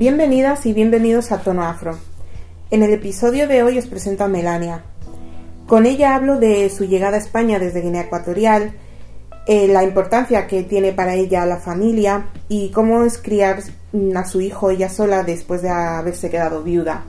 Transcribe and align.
Bienvenidas 0.00 0.64
y 0.64 0.72
bienvenidos 0.72 1.30
a 1.30 1.42
Tono 1.42 1.62
Afro. 1.62 1.98
En 2.70 2.82
el 2.82 2.90
episodio 2.90 3.46
de 3.46 3.62
hoy 3.62 3.76
os 3.76 3.86
presento 3.86 4.24
a 4.24 4.28
Melania. 4.28 4.82
Con 5.66 5.84
ella 5.84 6.14
hablo 6.14 6.38
de 6.38 6.70
su 6.70 6.86
llegada 6.86 7.18
a 7.18 7.20
España 7.20 7.58
desde 7.58 7.82
Guinea 7.82 8.04
Ecuatorial, 8.04 8.72
eh, 9.46 9.68
la 9.68 9.84
importancia 9.84 10.46
que 10.46 10.62
tiene 10.62 10.92
para 10.92 11.16
ella 11.16 11.44
la 11.44 11.58
familia 11.58 12.30
y 12.48 12.70
cómo 12.70 13.04
es 13.04 13.18
criar 13.18 13.58
a 14.14 14.24
su 14.24 14.40
hijo 14.40 14.70
ella 14.70 14.88
sola 14.88 15.22
después 15.22 15.60
de 15.60 15.68
haberse 15.68 16.30
quedado 16.30 16.62
viuda. 16.62 17.02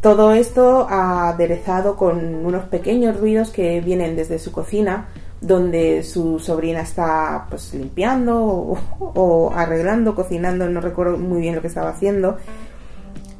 Todo 0.00 0.34
esto 0.34 0.86
aderezado 0.88 1.96
con 1.96 2.46
unos 2.46 2.66
pequeños 2.66 3.18
ruidos 3.18 3.50
que 3.50 3.80
vienen 3.80 4.14
desde 4.14 4.38
su 4.38 4.52
cocina, 4.52 5.08
donde 5.46 6.02
su 6.02 6.38
sobrina 6.38 6.80
está 6.80 7.46
pues 7.50 7.74
limpiando 7.74 8.78
o, 9.00 9.52
arreglando, 9.54 10.14
cocinando, 10.14 10.68
no 10.68 10.80
recuerdo 10.80 11.18
muy 11.18 11.40
bien 11.40 11.54
lo 11.54 11.60
que 11.60 11.68
estaba 11.68 11.90
haciendo. 11.90 12.38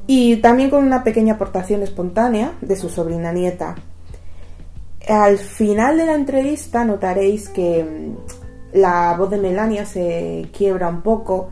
Y 0.07 0.37
también 0.37 0.69
con 0.69 0.85
una 0.85 1.03
pequeña 1.03 1.33
aportación 1.33 1.81
espontánea 1.81 2.53
de 2.61 2.75
su 2.75 2.89
sobrina 2.89 3.31
nieta. 3.31 3.75
Al 5.07 5.37
final 5.39 5.97
de 5.97 6.05
la 6.05 6.13
entrevista 6.13 6.85
notaréis 6.85 7.49
que 7.49 7.83
mm, 7.83 8.77
la 8.77 9.15
voz 9.17 9.31
de 9.31 9.37
Melania 9.37 9.85
se 9.85 10.49
quiebra 10.55 10.87
un 10.89 11.01
poco 11.01 11.49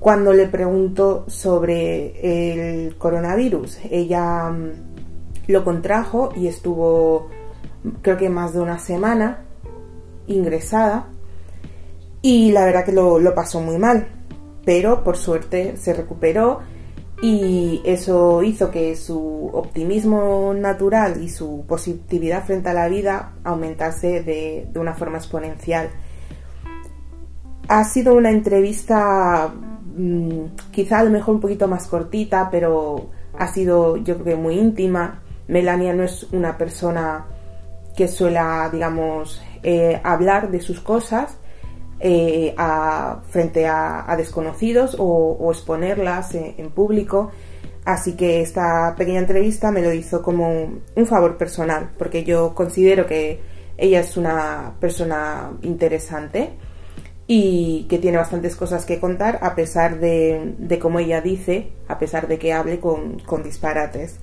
cuando 0.00 0.32
le 0.32 0.46
pregunto 0.46 1.24
sobre 1.28 2.84
el 2.84 2.96
coronavirus. 2.96 3.78
Ella 3.90 4.48
mm, 4.48 4.70
lo 5.48 5.64
contrajo 5.64 6.30
y 6.34 6.46
estuvo 6.46 7.28
creo 8.00 8.16
que 8.16 8.30
más 8.30 8.54
de 8.54 8.60
una 8.60 8.78
semana 8.78 9.44
ingresada 10.26 11.08
y 12.22 12.52
la 12.52 12.64
verdad 12.64 12.84
que 12.84 12.92
lo, 12.92 13.34
pasó 13.34 13.60
muy 13.60 13.78
mal, 13.78 14.06
pero 14.64 15.02
por 15.02 15.16
suerte 15.16 15.76
se 15.76 15.92
recuperó 15.92 16.60
y 17.20 17.80
eso 17.84 18.42
hizo 18.42 18.70
que 18.70 18.96
su 18.96 19.50
optimismo 19.52 20.54
natural 20.54 21.22
y 21.22 21.28
su 21.28 21.64
positividad 21.66 22.44
frente 22.44 22.68
a 22.68 22.74
la 22.74 22.88
vida 22.88 23.34
aumentase 23.44 24.22
de, 24.22 24.68
de 24.72 24.78
una 24.78 24.94
forma 24.94 25.18
exponencial. 25.18 25.90
Ha 27.68 27.84
sido 27.84 28.14
una 28.14 28.30
entrevista 28.30 29.52
mmm, 29.96 30.46
quizá 30.70 31.00
a 31.00 31.04
lo 31.04 31.10
mejor 31.10 31.36
un 31.36 31.40
poquito 31.40 31.68
más 31.68 31.86
cortita, 31.86 32.48
pero 32.50 33.10
ha 33.38 33.48
sido 33.48 33.96
yo 33.96 34.14
creo 34.14 34.24
que 34.24 34.36
muy 34.36 34.58
íntima. 34.58 35.22
Melania 35.48 35.92
no 35.92 36.04
es 36.04 36.24
una 36.32 36.56
persona 36.56 37.26
que 37.96 38.08
suela, 38.08 38.68
digamos, 38.72 39.40
eh, 39.62 40.00
hablar 40.02 40.50
de 40.50 40.60
sus 40.60 40.80
cosas 40.80 41.36
eh, 42.00 42.54
frente 43.30 43.66
a, 43.66 44.14
desconocidos 44.16 44.96
o, 44.98 45.50
exponerlas 45.52 46.34
en, 46.34 46.54
en, 46.58 46.70
público. 46.70 47.30
Así 47.84 48.14
que 48.16 48.40
esta 48.40 48.94
pequeña 48.96 49.20
entrevista 49.20 49.70
me 49.70 49.82
lo 49.82 49.92
hizo 49.92 50.22
como 50.22 50.80
un 50.94 51.06
favor 51.06 51.36
personal, 51.36 51.90
porque 51.98 52.24
yo 52.24 52.54
considero 52.54 53.06
que 53.06 53.40
ella 53.76 54.00
es 54.00 54.16
una 54.16 54.74
persona 54.80 55.52
interesante 55.62 56.50
y 57.26 57.86
que 57.88 57.98
tiene 57.98 58.18
bastantes 58.18 58.56
cosas 58.56 58.84
que 58.84 59.00
contar 59.00 59.38
a 59.42 59.54
pesar 59.54 59.98
de, 60.00 60.54
de 60.58 60.78
como 60.78 60.98
ella 60.98 61.20
dice, 61.20 61.72
a 61.88 61.98
pesar 61.98 62.28
de 62.28 62.38
que 62.38 62.52
hable 62.52 62.80
con 62.80 63.42
disparates. 63.42 64.18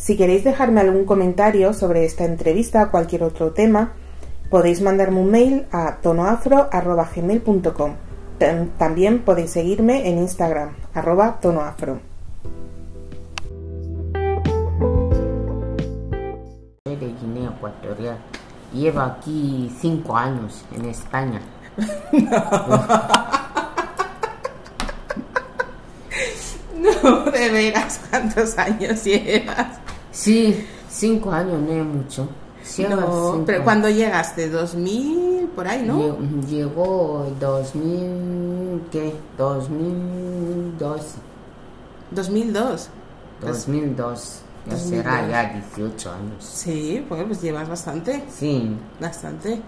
Si 0.00 0.16
queréis 0.16 0.42
dejarme 0.44 0.80
algún 0.80 1.04
comentario 1.04 1.74
sobre 1.74 2.06
esta 2.06 2.24
entrevista 2.24 2.84
o 2.84 2.90
cualquier 2.90 3.22
otro 3.22 3.52
tema, 3.52 3.92
podéis 4.48 4.80
mandarme 4.80 5.20
un 5.20 5.30
mail 5.30 5.66
a 5.72 5.96
tonoafro.gmail.com. 5.96 7.92
También 8.78 9.18
podéis 9.18 9.50
seguirme 9.50 10.08
en 10.08 10.16
Instagram, 10.16 10.70
arroba 10.94 11.38
tonoafro. 11.42 12.00
de 16.86 17.14
Guinea 17.20 17.50
Ecuatorial. 17.50 18.16
Llevo 18.72 19.00
aquí 19.00 19.70
cinco 19.80 20.16
años 20.16 20.64
en 20.74 20.86
España. 20.86 21.42
No, 26.80 27.24
de 27.30 27.50
veras, 27.50 28.00
¿cuántos 28.08 28.56
años 28.56 29.04
llevas? 29.04 29.80
Sí, 30.12 30.66
cinco 30.88 31.30
años, 31.32 31.60
no 31.60 31.72
es 31.72 31.84
mucho. 31.84 32.28
No, 32.88 33.42
pero 33.46 33.64
cuando 33.64 33.88
llegaste, 33.88 34.48
2000, 34.50 35.48
por 35.56 35.66
ahí, 35.66 35.82
¿no? 35.82 36.18
Llegó 36.46 37.26
2000, 37.40 38.82
¿qué? 38.92 39.14
2012. 39.38 41.18
2002. 42.10 42.88
2002. 43.40 44.42
Ya 44.66 44.72
2002. 44.72 44.80
será 44.80 45.28
ya 45.28 45.52
18 45.74 46.10
años. 46.12 46.44
Sí, 46.44 47.04
pues, 47.08 47.24
pues 47.24 47.40
llevas 47.40 47.68
bastante, 47.68 48.24
Sí, 48.30 48.76
bastante. 49.00 49.60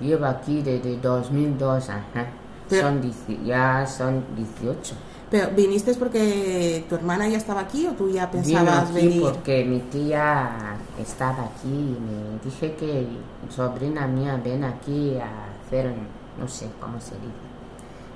llevo 0.00 0.26
aquí 0.26 0.60
desde 0.62 0.98
2002, 0.98 1.88
ajá. 1.88 2.26
Pero- 2.68 2.88
Son, 2.88 3.00
ya 3.46 3.86
son 3.86 4.22
18. 4.36 4.94
Pero, 5.30 5.50
¿viniste 5.54 5.94
porque 5.94 6.84
tu 6.88 6.94
hermana 6.94 7.28
ya 7.28 7.36
estaba 7.36 7.60
aquí 7.60 7.86
o 7.86 7.92
tú 7.92 8.08
ya 8.08 8.26
Vino 8.26 8.42
pensabas 8.42 8.90
aquí 8.90 8.94
venir? 8.94 9.22
porque 9.22 9.64
mi 9.64 9.80
tía 9.80 10.76
estaba 10.98 11.44
aquí 11.44 11.68
y 11.68 11.98
me 12.00 12.38
dije 12.42 12.74
que 12.76 13.06
sobrina 13.50 14.06
mía 14.06 14.40
ven 14.42 14.64
aquí 14.64 15.18
a 15.18 15.28
hacer, 15.66 15.92
no 16.38 16.48
sé 16.48 16.66
cómo 16.80 16.98
se 16.98 17.14
dice, 17.16 17.48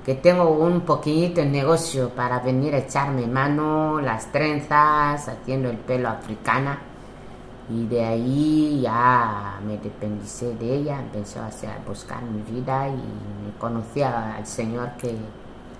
que 0.07 0.15
tengo 0.15 0.51
un 0.51 0.81
poquito 0.81 1.45
negocio 1.45 2.09
para 2.11 2.39
venir 2.39 2.75
a 2.75 2.79
echarme 2.79 3.27
mano, 3.27 4.01
las 4.01 4.33
trenzas, 4.33 5.29
haciendo 5.29 5.69
el 5.69 5.77
pelo 5.77 6.09
africana 6.09 6.79
y 7.69 7.87
de 7.87 8.05
ahí 8.05 8.81
ya 8.83 9.61
me 9.67 9.79
dependicé 9.79 10.55
de 10.55 10.77
ella, 10.77 10.99
empecé 10.99 11.39
a, 11.39 11.47
hacer, 11.47 11.71
a 11.71 11.79
buscar 11.87 12.23
mi 12.23 12.43
vida 12.43 12.89
y 12.89 12.93
me 12.93 13.53
conocí 13.59 14.03
al 14.03 14.47
señor 14.47 14.91
que 14.99 15.15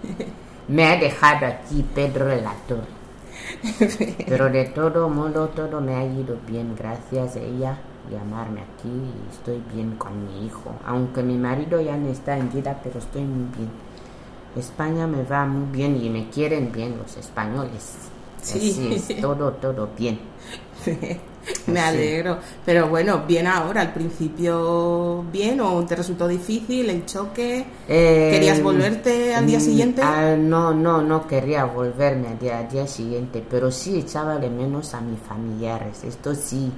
me 0.69 0.85
ha 0.85 0.97
dejado 0.97 1.47
aquí, 1.47 1.85
Pedro 1.95 2.27
de 2.27 2.43
la 2.43 2.55
Torre. 2.67 3.03
Pero 4.27 4.51
de 4.51 4.65
todo 4.67 5.09
modo, 5.09 5.49
todo 5.49 5.81
me 5.81 5.95
ha 5.95 6.05
ido 6.05 6.39
bien 6.47 6.75
gracias 6.77 7.37
a 7.37 7.41
ella 7.41 7.79
llamarme 8.11 8.61
aquí 8.61 8.89
y 8.89 9.33
estoy 9.33 9.63
bien 9.73 9.97
con 9.97 10.25
mi 10.25 10.47
hijo. 10.47 10.75
Aunque 10.87 11.23
mi 11.23 11.37
marido 11.37 11.81
ya 11.81 11.97
no 11.97 12.09
está 12.09 12.37
en 12.37 12.53
vida, 12.53 12.79
pero 12.83 12.99
estoy 12.99 13.23
muy 13.23 13.47
bien. 13.57 13.71
España 14.57 15.07
me 15.07 15.23
va 15.23 15.47
muy 15.47 15.71
bien 15.73 15.97
y 16.03 16.11
me 16.11 16.29
quieren 16.29 16.73
bien 16.73 16.99
los 16.99 17.17
españoles. 17.17 18.11
Sí. 18.43 18.71
Así 18.71 18.95
es, 18.95 19.21
todo, 19.21 19.53
todo 19.53 19.89
bien. 19.97 20.21
Me 21.67 21.81
Sí. 21.81 21.87
alegro. 21.87 22.39
Pero 22.65 22.89
bueno, 22.89 23.25
bien 23.27 23.47
ahora, 23.47 23.81
al 23.83 23.93
principio 23.93 25.25
bien 25.33 25.61
o 25.61 25.85
te 25.85 25.97
resultó 25.97 26.29
difícil 26.29 26.89
el 26.91 27.05
choque. 27.07 27.67
Eh, 27.89 28.29
¿Querías 28.31 28.63
volverte 28.63 29.35
al 29.35 29.47
día 29.47 29.59
mm, 29.59 29.61
siguiente? 29.61 30.03
ah, 30.03 30.37
no, 30.39 30.73
no, 30.75 31.03
no 31.03 31.27
quería 31.27 31.65
volverme 31.65 32.29
al 32.29 32.39
día, 32.39 32.59
al 32.61 32.69
día 32.69 32.87
siguiente, 32.87 33.45
pero 33.49 33.71
sí 33.71 33.99
echaba 33.99 34.39
de 34.39 34.51
menos 34.51 34.95
a 34.95 35.01
mis 35.01 35.21
familiares. 35.21 36.05
Esto 36.05 36.35
sí, 36.35 36.73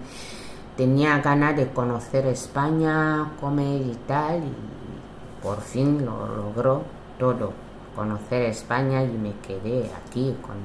tenía 0.76 1.18
ganas 1.20 1.56
de 1.56 1.68
conocer 1.72 2.26
España, 2.26 3.32
comer 3.40 3.80
y 3.82 3.96
tal, 4.06 4.38
y 4.44 5.42
por 5.42 5.60
fin 5.60 6.04
lo 6.04 6.26
logró 6.26 6.82
todo, 7.18 7.52
conocer 7.94 8.42
España 8.42 9.02
y 9.04 9.08
me 9.12 9.34
quedé 9.40 9.90
aquí 9.94 10.36
con 10.42 10.56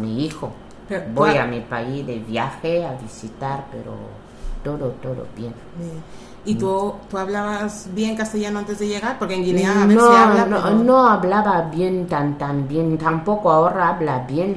mi 0.00 0.24
hijo. 0.24 0.52
Pero, 0.88 1.02
Voy 1.14 1.30
¿cuál- 1.30 1.38
a 1.38 1.46
mi 1.46 1.60
país 1.60 2.06
de 2.06 2.18
viaje 2.18 2.84
a 2.84 2.92
visitar, 2.94 3.66
pero 3.70 3.92
todo, 4.64 4.90
todo 5.02 5.26
bien. 5.36 5.52
¿Y 6.44 6.56
tú, 6.56 6.94
tú 7.08 7.18
hablabas 7.18 7.88
bien 7.94 8.16
castellano 8.16 8.58
antes 8.60 8.78
de 8.80 8.88
llegar? 8.88 9.16
Porque 9.18 9.34
en 9.36 9.44
Guinea 9.44 9.82
a 9.82 9.86
no, 9.86 10.04
habla, 10.06 10.46
no, 10.46 10.56
pero- 10.62 10.74
no 10.76 11.06
hablaba 11.08 11.62
bien 11.62 12.06
tan 12.08 12.36
tan 12.36 12.66
bien, 12.66 12.98
tampoco 12.98 13.50
ahora 13.52 13.88
habla 13.88 14.18
bien. 14.28 14.56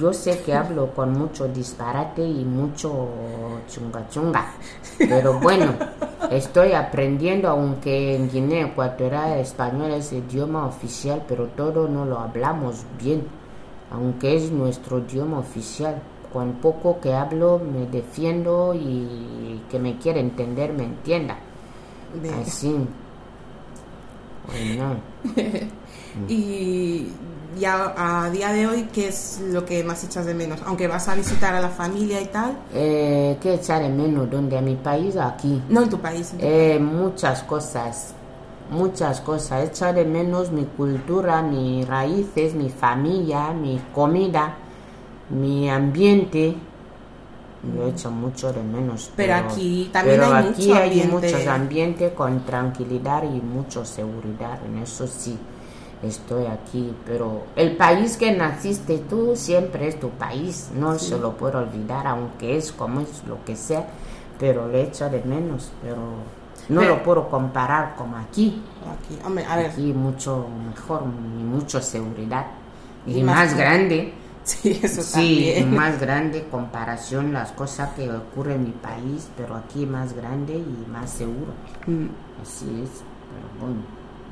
Yo 0.00 0.12
sé 0.14 0.40
que 0.42 0.54
hablo 0.54 0.90
con 0.94 1.12
mucho 1.12 1.48
disparate 1.48 2.24
y 2.24 2.44
mucho 2.44 3.08
chunga 3.68 4.08
chunga, 4.08 4.46
pero 4.96 5.38
bueno, 5.40 5.72
estoy 6.30 6.72
aprendiendo, 6.72 7.48
aunque 7.50 8.14
en 8.16 8.30
Guinea 8.30 8.66
Ecuatorial 8.68 9.32
español 9.40 9.90
es 9.90 10.12
idioma 10.12 10.66
oficial, 10.66 11.22
pero 11.28 11.48
todo 11.48 11.86
no 11.88 12.04
lo 12.06 12.18
hablamos 12.20 12.84
bien, 12.98 13.26
aunque 13.94 14.36
es 14.36 14.50
nuestro 14.50 14.98
idioma 14.98 15.38
oficial. 15.38 16.00
Con 16.32 16.54
poco 16.54 16.98
que 17.00 17.14
hablo 17.14 17.60
me 17.60 17.86
defiendo 17.86 18.74
y 18.74 19.62
que 19.70 19.78
me 19.78 19.98
quiera 19.98 20.18
entender 20.18 20.72
me 20.72 20.84
entienda. 20.84 21.36
Ve. 22.20 22.30
Así. 22.42 22.74
Bueno. 24.46 24.96
Y 26.28 27.08
ya 27.58 27.94
a 27.96 28.30
día 28.30 28.52
de 28.52 28.66
hoy, 28.66 28.88
¿qué 28.92 29.08
es 29.08 29.40
lo 29.50 29.64
que 29.64 29.82
más 29.84 30.02
echas 30.04 30.26
de 30.26 30.34
menos? 30.34 30.60
Aunque 30.66 30.86
vas 30.88 31.08
a 31.08 31.14
visitar 31.14 31.54
a 31.54 31.60
la 31.60 31.70
familia 31.70 32.20
y 32.20 32.26
tal, 32.26 32.56
Eh, 32.72 33.36
¿Qué 33.40 33.54
echar 33.54 33.82
en 33.82 33.96
menos? 33.96 34.30
¿Dónde? 34.30 34.58
¿A 34.58 34.60
mi 34.60 34.74
país 34.76 35.14
o 35.16 35.22
aquí? 35.22 35.62
no 35.68 35.82
en 35.82 35.88
tu 35.88 35.98
país. 36.00 36.32
en 36.32 36.38
tu 36.38 36.44
Eh, 36.44 36.78
muchas 36.80 37.42
cosas. 37.44 38.14
Muchas 38.70 39.20
cosas. 39.20 39.68
Echo 39.68 39.92
de 39.92 40.04
menos 40.04 40.50
mi 40.50 40.64
cultura, 40.64 41.42
mis 41.42 41.86
raíces, 41.86 42.54
mi 42.54 42.70
familia, 42.70 43.50
mi 43.52 43.80
comida, 43.94 44.56
mi 45.30 45.68
ambiente. 45.70 46.54
Lo 47.76 47.88
echo 47.88 48.10
mucho 48.10 48.52
de 48.52 48.62
menos. 48.62 49.10
Pero 49.16 49.34
aquí 49.36 49.88
también 49.90 50.20
pero 50.20 50.34
hay 50.34 50.44
aquí 50.44 50.66
mucho 50.66 50.74
hay 50.74 51.00
ambiente. 51.00 51.32
muchos 51.32 51.46
ambientes 51.46 52.12
con 52.12 52.44
tranquilidad 52.44 53.22
y 53.22 53.40
mucha 53.40 53.84
seguridad. 53.86 54.58
En 54.66 54.82
eso 54.82 55.06
sí, 55.06 55.38
estoy 56.02 56.44
aquí. 56.44 56.94
Pero 57.06 57.44
el 57.56 57.76
país 57.76 58.18
que 58.18 58.32
naciste 58.32 58.98
tú 58.98 59.32
siempre 59.34 59.88
es 59.88 59.98
tu 59.98 60.10
país. 60.10 60.70
No 60.74 60.98
se 60.98 61.18
lo 61.18 61.38
puedo 61.38 61.58
olvidar, 61.58 62.06
aunque 62.06 62.58
es 62.58 62.70
como 62.70 63.00
es 63.00 63.22
lo 63.26 63.42
que 63.46 63.56
sea. 63.56 63.86
Pero 64.38 64.68
lo 64.68 64.76
echo 64.76 65.08
de 65.08 65.22
menos. 65.24 65.70
Pero 65.82 65.96
no 66.68 66.80
Pero- 66.80 66.96
lo 66.96 67.02
puedo 67.02 67.28
comparar 67.28 67.94
como 67.96 68.16
aquí. 68.16 68.62
Aquí, 68.82 69.18
hombre, 69.24 69.44
a 69.46 69.56
ver, 69.56 69.70
Aquí 69.70 69.92
mucho 69.92 70.46
mejor 70.68 71.02
y 71.04 71.42
mucha 71.42 71.80
seguridad. 71.80 72.46
Y, 73.06 73.18
Y 73.18 73.22
más 73.22 73.54
grande. 73.56 74.14
sí, 74.44 74.78
eso 74.82 75.02
Sí, 75.02 75.52
también. 75.56 75.74
más 75.74 76.00
grande 76.00 76.46
comparación 76.50 77.32
las 77.32 77.52
cosas 77.52 77.90
que 77.94 78.10
ocurren 78.10 78.56
en 78.56 78.64
mi 78.64 78.70
país, 78.72 79.28
pero 79.36 79.56
aquí 79.56 79.86
más 79.86 80.12
grande 80.12 80.54
y 80.54 80.86
más 80.90 81.10
seguro. 81.10 81.52
Mm. 81.86 82.06
Así 82.42 82.66
es, 82.82 82.90
pero 83.30 83.66
bueno, 83.66 83.80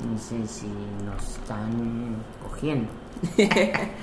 no 0.01 0.17
sé 0.19 0.47
si 0.47 0.67
nos 1.05 1.23
están 1.37 2.15
cogiendo. 2.41 2.89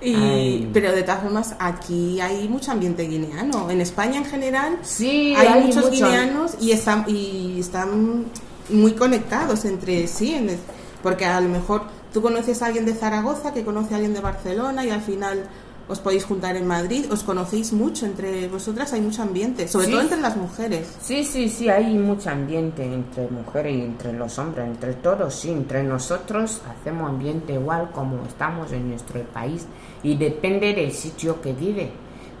Y, 0.00 0.68
pero 0.72 0.92
de 0.92 1.02
todas 1.02 1.22
formas, 1.22 1.54
aquí 1.58 2.20
hay 2.20 2.48
mucho 2.48 2.70
ambiente 2.72 3.02
guineano. 3.04 3.70
En 3.70 3.80
España 3.80 4.18
en 4.18 4.24
general 4.24 4.78
Sí, 4.82 5.34
hay, 5.36 5.64
muchos 5.64 5.86
mucho- 5.86 5.90
guineanos 6.06 6.56
y 6.60 6.72
están, 6.72 7.04
y 7.08 7.58
están 7.58 8.26
muy 8.70 8.92
conectados 8.92 9.64
entre 9.64 10.06
sí. 10.06 10.34
en 10.34 10.50
el- 10.50 10.58
porque 11.02 11.24
a 11.24 11.40
lo 11.40 11.48
mejor 11.48 11.82
tú 12.12 12.22
conoces 12.22 12.62
a 12.62 12.66
alguien 12.66 12.84
de 12.86 12.94
Zaragoza 12.94 13.52
que 13.52 13.64
conoce 13.64 13.94
a 13.94 13.96
alguien 13.96 14.14
de 14.14 14.20
Barcelona 14.20 14.84
y 14.84 14.90
al 14.90 15.00
final 15.00 15.44
os 15.88 15.98
podéis 16.00 16.24
juntar 16.24 16.56
en 16.56 16.66
Madrid. 16.66 17.06
Os 17.10 17.22
conocéis 17.22 17.72
mucho 17.72 18.06
entre 18.06 18.46
vosotras, 18.48 18.92
hay 18.92 19.00
mucho 19.00 19.22
ambiente, 19.22 19.66
sobre 19.68 19.86
Sí. 19.86 19.92
todo 19.92 20.02
entre 20.02 20.20
las 20.20 20.36
mujeres. 20.36 20.96
Sí, 21.00 21.24
sí, 21.24 21.48
sí, 21.48 21.68
hay 21.68 21.94
mucho 21.96 22.30
ambiente 22.30 22.84
entre 22.84 23.28
mujeres 23.28 23.74
y 23.76 23.80
entre 23.82 24.12
los 24.12 24.38
hombres, 24.38 24.66
entre 24.66 24.94
todos, 24.94 25.34
sí, 25.34 25.50
entre 25.50 25.82
nosotros 25.82 26.60
hacemos 26.68 27.08
ambiente 27.08 27.54
igual 27.54 27.90
como 27.92 28.24
estamos 28.26 28.70
en 28.72 28.90
nuestro 28.90 29.22
país 29.24 29.66
y 30.02 30.16
depende 30.16 30.74
del 30.74 30.92
sitio 30.92 31.40
que 31.40 31.52
vive, 31.52 31.90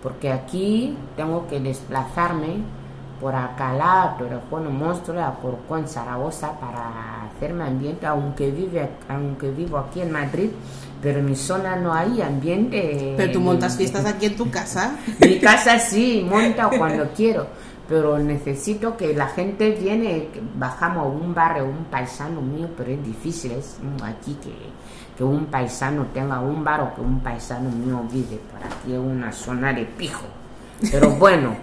porque 0.02 0.30
aquí 0.30 0.96
tengo 1.16 1.46
que 1.48 1.58
desplazarme 1.60 2.56
por 3.20 3.34
Alcalá, 3.34 4.16
Torrejón, 4.18 4.76
Monstruo, 4.76 5.20
a 5.22 5.34
Corcón, 5.34 5.88
Zaragoza 5.88 6.52
para 6.58 7.24
hacerme 7.24 7.64
ambiente, 7.64 8.06
aunque 8.06 8.50
vive, 8.50 8.88
aunque 9.08 9.50
vivo 9.50 9.78
aquí 9.78 10.00
en 10.00 10.12
Madrid, 10.12 10.50
pero 11.02 11.20
en 11.20 11.26
mi 11.26 11.36
zona 11.36 11.76
no 11.76 11.92
hay 11.92 12.20
ambiente. 12.22 13.14
Pero 13.16 13.32
tú 13.32 13.40
montas 13.40 13.76
fiestas 13.76 14.04
aquí 14.06 14.26
en 14.26 14.36
tu 14.36 14.50
casa. 14.50 14.96
Mi 15.20 15.38
casa 15.38 15.78
sí, 15.78 16.26
monta 16.28 16.70
cuando 16.76 17.08
quiero, 17.16 17.46
pero 17.88 18.18
necesito 18.18 18.96
que 18.96 19.14
la 19.14 19.28
gente 19.28 19.70
viene, 19.70 20.28
bajamos 20.56 21.04
a 21.04 21.08
un 21.08 21.34
barrio, 21.34 21.64
un 21.64 21.84
paisano 21.84 22.40
mío, 22.40 22.68
pero 22.76 22.90
es 22.90 23.04
difícil, 23.04 23.52
es 23.52 23.76
aquí 24.02 24.36
que, 24.42 24.52
que 25.16 25.24
un 25.24 25.46
paisano 25.46 26.06
tenga 26.12 26.40
un 26.40 26.62
bar 26.62 26.80
o 26.80 26.94
que 26.94 27.00
un 27.00 27.20
paisano 27.20 27.70
mío 27.70 28.02
vive, 28.10 28.40
por 28.50 28.64
aquí 28.64 28.92
es 28.92 28.98
una 28.98 29.32
zona 29.32 29.72
de 29.72 29.84
pijo. 29.84 30.26
Pero 30.92 31.10
bueno, 31.10 31.56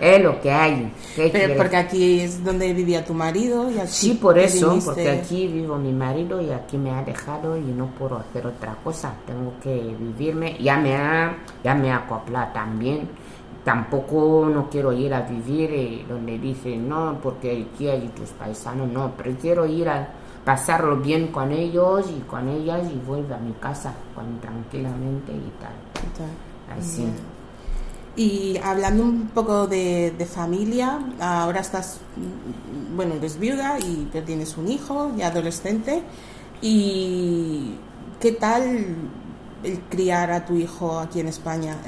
es 0.00 0.22
lo 0.22 0.40
que 0.40 0.52
hay. 0.52 0.92
¿qué 1.16 1.22
Pero 1.32 1.32
quieres? 1.32 1.56
porque 1.56 1.76
aquí 1.76 2.20
es 2.20 2.44
donde 2.44 2.72
vivía 2.72 3.04
tu 3.04 3.14
marido 3.14 3.70
y 3.70 3.78
aquí 3.78 3.88
Sí, 3.90 4.14
por 4.14 4.38
eso, 4.38 4.68
viniste. 4.70 4.90
porque 4.92 5.10
aquí 5.10 5.48
vivo 5.48 5.76
mi 5.76 5.92
marido 5.92 6.40
y 6.40 6.50
aquí 6.50 6.76
me 6.78 6.90
ha 6.92 7.02
dejado 7.02 7.56
y 7.56 7.62
no 7.62 7.86
puedo 7.98 8.16
hacer 8.18 8.46
otra 8.46 8.76
cosa. 8.84 9.12
Tengo 9.26 9.52
que 9.62 9.94
vivirme, 9.98 10.56
ya 10.60 10.76
me 10.76 10.94
ha, 10.94 11.36
ya 11.64 11.74
me 11.74 11.90
ha 11.90 11.96
acoplado 11.96 12.52
también. 12.52 13.08
Tampoco 13.64 14.48
no 14.52 14.70
quiero 14.70 14.92
ir 14.92 15.12
a 15.12 15.22
vivir 15.22 15.70
eh, 15.72 16.04
donde 16.08 16.38
dicen 16.38 16.88
no, 16.88 17.18
porque 17.22 17.66
aquí 17.74 17.88
hay 17.88 18.08
tus 18.16 18.30
paisanos, 18.30 18.88
no. 18.88 19.10
Prefiero 19.12 19.66
ir 19.66 19.88
a 19.88 20.08
pasarlo 20.44 20.96
bien 20.96 21.26
con 21.28 21.52
ellos 21.52 22.06
y 22.16 22.20
con 22.20 22.48
ellas 22.48 22.80
y 22.90 22.96
vuelvo 23.06 23.34
a 23.34 23.38
mi 23.38 23.52
casa 23.54 23.92
con, 24.14 24.40
tranquilamente 24.40 25.32
y 25.32 25.52
tal. 25.60 26.78
Así. 26.78 27.06
Y 28.16 28.58
hablando 28.62 29.04
un 29.04 29.28
poco 29.28 29.66
de, 29.66 30.28
familia, 30.32 30.98
ahora 31.20 31.60
estás, 31.60 31.98
bueno, 32.94 33.14
eres 33.14 33.38
viuda 33.38 33.78
y 33.78 34.10
tienes 34.26 34.56
un 34.56 34.68
hijo 34.68 35.12
ya 35.16 35.28
adolescente. 35.28 36.02
¿Y 36.60 37.76
qué 38.20 38.32
tal 38.32 38.96
el 39.62 39.80
criar 39.88 40.32
a 40.32 40.44
tu 40.44 40.56
hijo 40.56 40.98
aquí 40.98 41.20
en 41.20 41.28
España? 41.28 41.78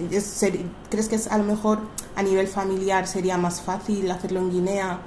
¿Crees 0.91 1.09
que 1.09 1.17
es 1.17 1.27
a 1.27 1.39
lo 1.39 1.45
mejor 1.45 1.81
a 2.15 2.23
nivel 2.23 2.47
familiar 2.47 3.07
sería 3.07 3.37
más 3.37 3.61
fácil 3.61 4.11
hacerlo 4.11 4.41
en 4.41 4.51
Guinea? 4.51 5.01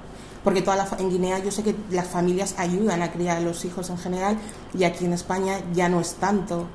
Porque 0.44 0.62
toda 0.62 0.76
la, 0.76 0.88
en 1.00 1.10
Guinea 1.10 1.40
yo 1.40 1.50
sé 1.50 1.64
que 1.64 1.76
las 1.90 2.08
familias 2.08 2.56
ayudan 2.58 3.02
a 3.02 3.12
criar 3.12 3.38
a 3.38 3.42
los 3.42 3.66
hijos 3.66 3.90
en 3.90 3.98
general 3.98 4.38
y 4.78 4.84
aquí 4.84 5.06
en 5.06 5.14
España 5.14 5.60
ya 5.74 5.90
no 5.90 6.02
es 6.02 6.16
tanto. 6.16 6.68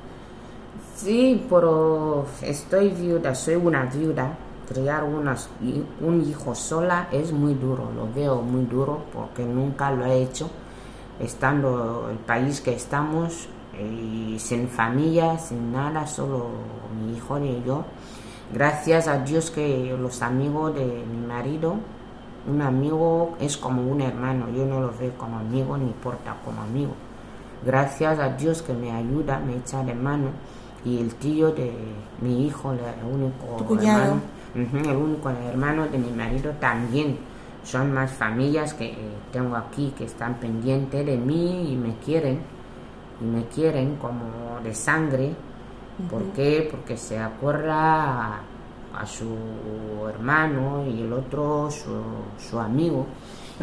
Sí, 1.03 1.47
pero 1.49 2.27
estoy 2.43 2.89
viuda, 2.89 3.33
soy 3.33 3.55
una 3.55 3.85
viuda. 3.85 4.37
Criar 4.69 5.03
un 5.03 6.21
hijo 6.29 6.53
sola 6.53 7.07
es 7.11 7.31
muy 7.31 7.55
duro, 7.55 7.89
lo 7.95 8.07
veo 8.13 8.43
muy 8.43 8.65
duro 8.65 9.05
porque 9.11 9.43
nunca 9.43 9.89
lo 9.89 10.05
he 10.05 10.21
hecho. 10.21 10.47
Estando 11.19 12.07
el 12.11 12.17
país 12.17 12.61
que 12.61 12.75
estamos, 12.75 13.47
y 13.79 14.37
sin 14.37 14.67
familia, 14.67 15.39
sin 15.39 15.71
nada, 15.71 16.05
solo 16.05 16.49
mi 16.95 17.17
hijo 17.17 17.39
y 17.39 17.63
yo. 17.65 17.83
Gracias 18.53 19.07
a 19.07 19.17
Dios 19.17 19.49
que 19.49 19.97
los 19.99 20.21
amigos 20.21 20.75
de 20.75 20.85
mi 20.85 21.25
marido, 21.25 21.77
un 22.47 22.61
amigo 22.61 23.37
es 23.39 23.57
como 23.57 23.81
un 23.91 24.01
hermano, 24.01 24.49
yo 24.55 24.67
no 24.67 24.81
lo 24.81 24.93
veo 24.99 25.13
como 25.17 25.39
amigo 25.39 25.75
ni 25.79 25.93
porta 25.93 26.35
como 26.45 26.61
amigo. 26.61 26.93
Gracias 27.65 28.19
a 28.19 28.29
Dios 28.29 28.61
que 28.61 28.73
me 28.73 28.91
ayuda, 28.91 29.39
me 29.39 29.55
echa 29.55 29.83
de 29.83 29.95
mano. 29.95 30.27
Y 30.83 30.99
el 30.99 31.13
tío 31.15 31.51
de 31.51 31.71
mi 32.21 32.47
hijo, 32.47 32.71
el 32.71 32.79
único 33.05 33.75
hermano, 33.75 34.21
el 34.55 34.95
único 34.95 35.29
hermano 35.29 35.87
de 35.87 35.97
mi 35.97 36.11
marido 36.11 36.51
también. 36.59 37.17
Son 37.63 37.93
más 37.93 38.11
familias 38.11 38.73
que 38.73 38.85
eh, 38.85 38.95
tengo 39.31 39.55
aquí 39.55 39.93
que 39.95 40.05
están 40.05 40.35
pendientes 40.39 41.05
de 41.05 41.15
mí 41.15 41.71
y 41.71 41.75
me 41.75 41.95
quieren. 42.03 42.39
Y 43.21 43.25
me 43.25 43.45
quieren 43.45 43.97
como 43.97 44.59
de 44.63 44.73
sangre. 44.73 45.33
¿Por 46.09 46.23
qué? 46.33 46.67
Porque 46.71 46.97
se 46.97 47.19
acuerda 47.19 48.37
a, 48.37 48.41
a 48.97 49.05
su 49.05 49.27
hermano 50.09 50.83
y 50.87 51.01
el 51.01 51.13
otro 51.13 51.69
su, 51.69 52.01
su 52.49 52.59
amigo. 52.59 53.05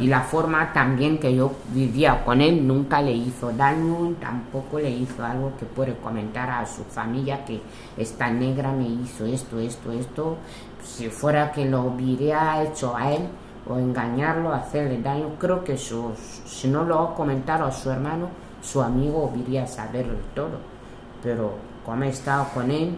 Y 0.01 0.07
la 0.07 0.21
forma 0.21 0.73
también 0.73 1.19
que 1.19 1.35
yo 1.35 1.53
vivía 1.73 2.25
con 2.25 2.41
él 2.41 2.67
nunca 2.67 3.03
le 3.03 3.13
hizo 3.13 3.51
daño, 3.53 4.15
tampoco 4.21 4.79
le 4.79 4.91
hizo 4.91 5.25
algo 5.25 5.53
que 5.59 5.67
puede 5.67 5.97
comentar 5.97 6.49
a 6.51 6.67
su 6.67 6.85
familia 6.85 7.45
que 7.45 7.61
esta 7.97 8.31
negra 8.31 8.71
me 8.71 8.87
hizo 8.89 9.27
esto, 9.27 9.59
esto, 9.59 9.91
esto. 9.91 10.37
Si 10.85 11.09
fuera 11.09 11.51
que 11.51 11.65
lo 11.65 11.83
hubiera 11.83 12.63
hecho 12.63 12.97
a 12.97 13.13
él 13.13 13.23
o 13.69 13.77
engañarlo, 13.77 14.53
hacerle 14.53 15.03
daño, 15.03 15.31
creo 15.39 15.65
que 15.65 15.77
su, 15.77 16.13
si 16.47 16.69
no 16.69 16.85
lo 16.85 17.01
ha 17.01 17.15
comentado 17.15 17.65
a 17.65 17.73
su 17.73 17.91
hermano, 17.91 18.29
su 18.63 18.81
amigo 18.81 19.33
hubiera 19.33 19.67
saberlo 19.67 20.15
todo. 20.35 20.59
Pero 21.23 21.55
como 21.85 22.05
he 22.05 22.09
estado 22.09 22.47
con 22.55 22.71
él, 22.71 22.95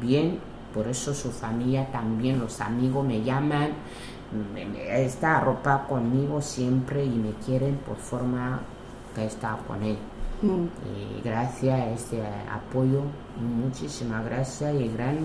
bien, 0.00 0.38
por 0.74 0.86
eso 0.86 1.14
su 1.14 1.30
familia 1.30 1.90
también, 1.90 2.38
los 2.38 2.60
amigos 2.60 3.06
me 3.06 3.22
llaman, 3.22 3.72
está 4.88 5.38
arropada 5.38 5.86
conmigo 5.86 6.40
siempre 6.40 7.04
y 7.04 7.10
me 7.10 7.32
quieren 7.44 7.76
por 7.78 7.96
forma 7.96 8.60
que 9.14 9.22
he 9.22 9.26
estado 9.26 9.58
con 9.66 9.82
él. 9.82 9.98
Mm. 10.42 10.66
Y 11.18 11.22
gracias 11.22 11.80
a 11.80 11.90
este 11.90 12.22
apoyo, 12.50 13.02
muchísimas 13.40 14.24
gracias 14.24 14.74
y 14.74 14.88
gran, 14.88 15.18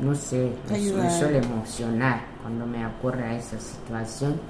no 0.00 0.14
sé, 0.14 0.52
me, 0.68 1.10
suele 1.10 1.38
emocionar 1.38 2.22
cuando 2.42 2.66
me 2.66 2.78
de 2.78 3.36
esa 3.36 3.60
situación 3.60 4.40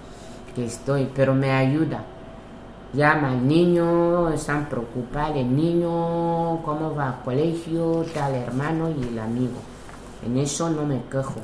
que 0.55 0.67
estoy, 0.67 1.11
pero 1.15 1.35
me 1.35 1.53
ayuda. 1.53 2.03
Llama 2.93 3.31
al 3.31 3.47
niño, 3.47 4.31
están 4.31 4.69
preocupados, 4.69 5.37
el 5.37 5.55
niño, 5.55 6.61
cómo 6.65 6.95
va 6.97 7.11
al 7.11 7.23
colegio, 7.23 8.05
tal 8.13 8.35
hermano 8.35 8.91
y 8.91 9.09
el 9.09 9.19
amigo. 9.19 9.59
En 10.27 10.37
eso 10.39 10.71
no 10.71 10.85
me 10.85 11.01
quejo. 11.05 11.41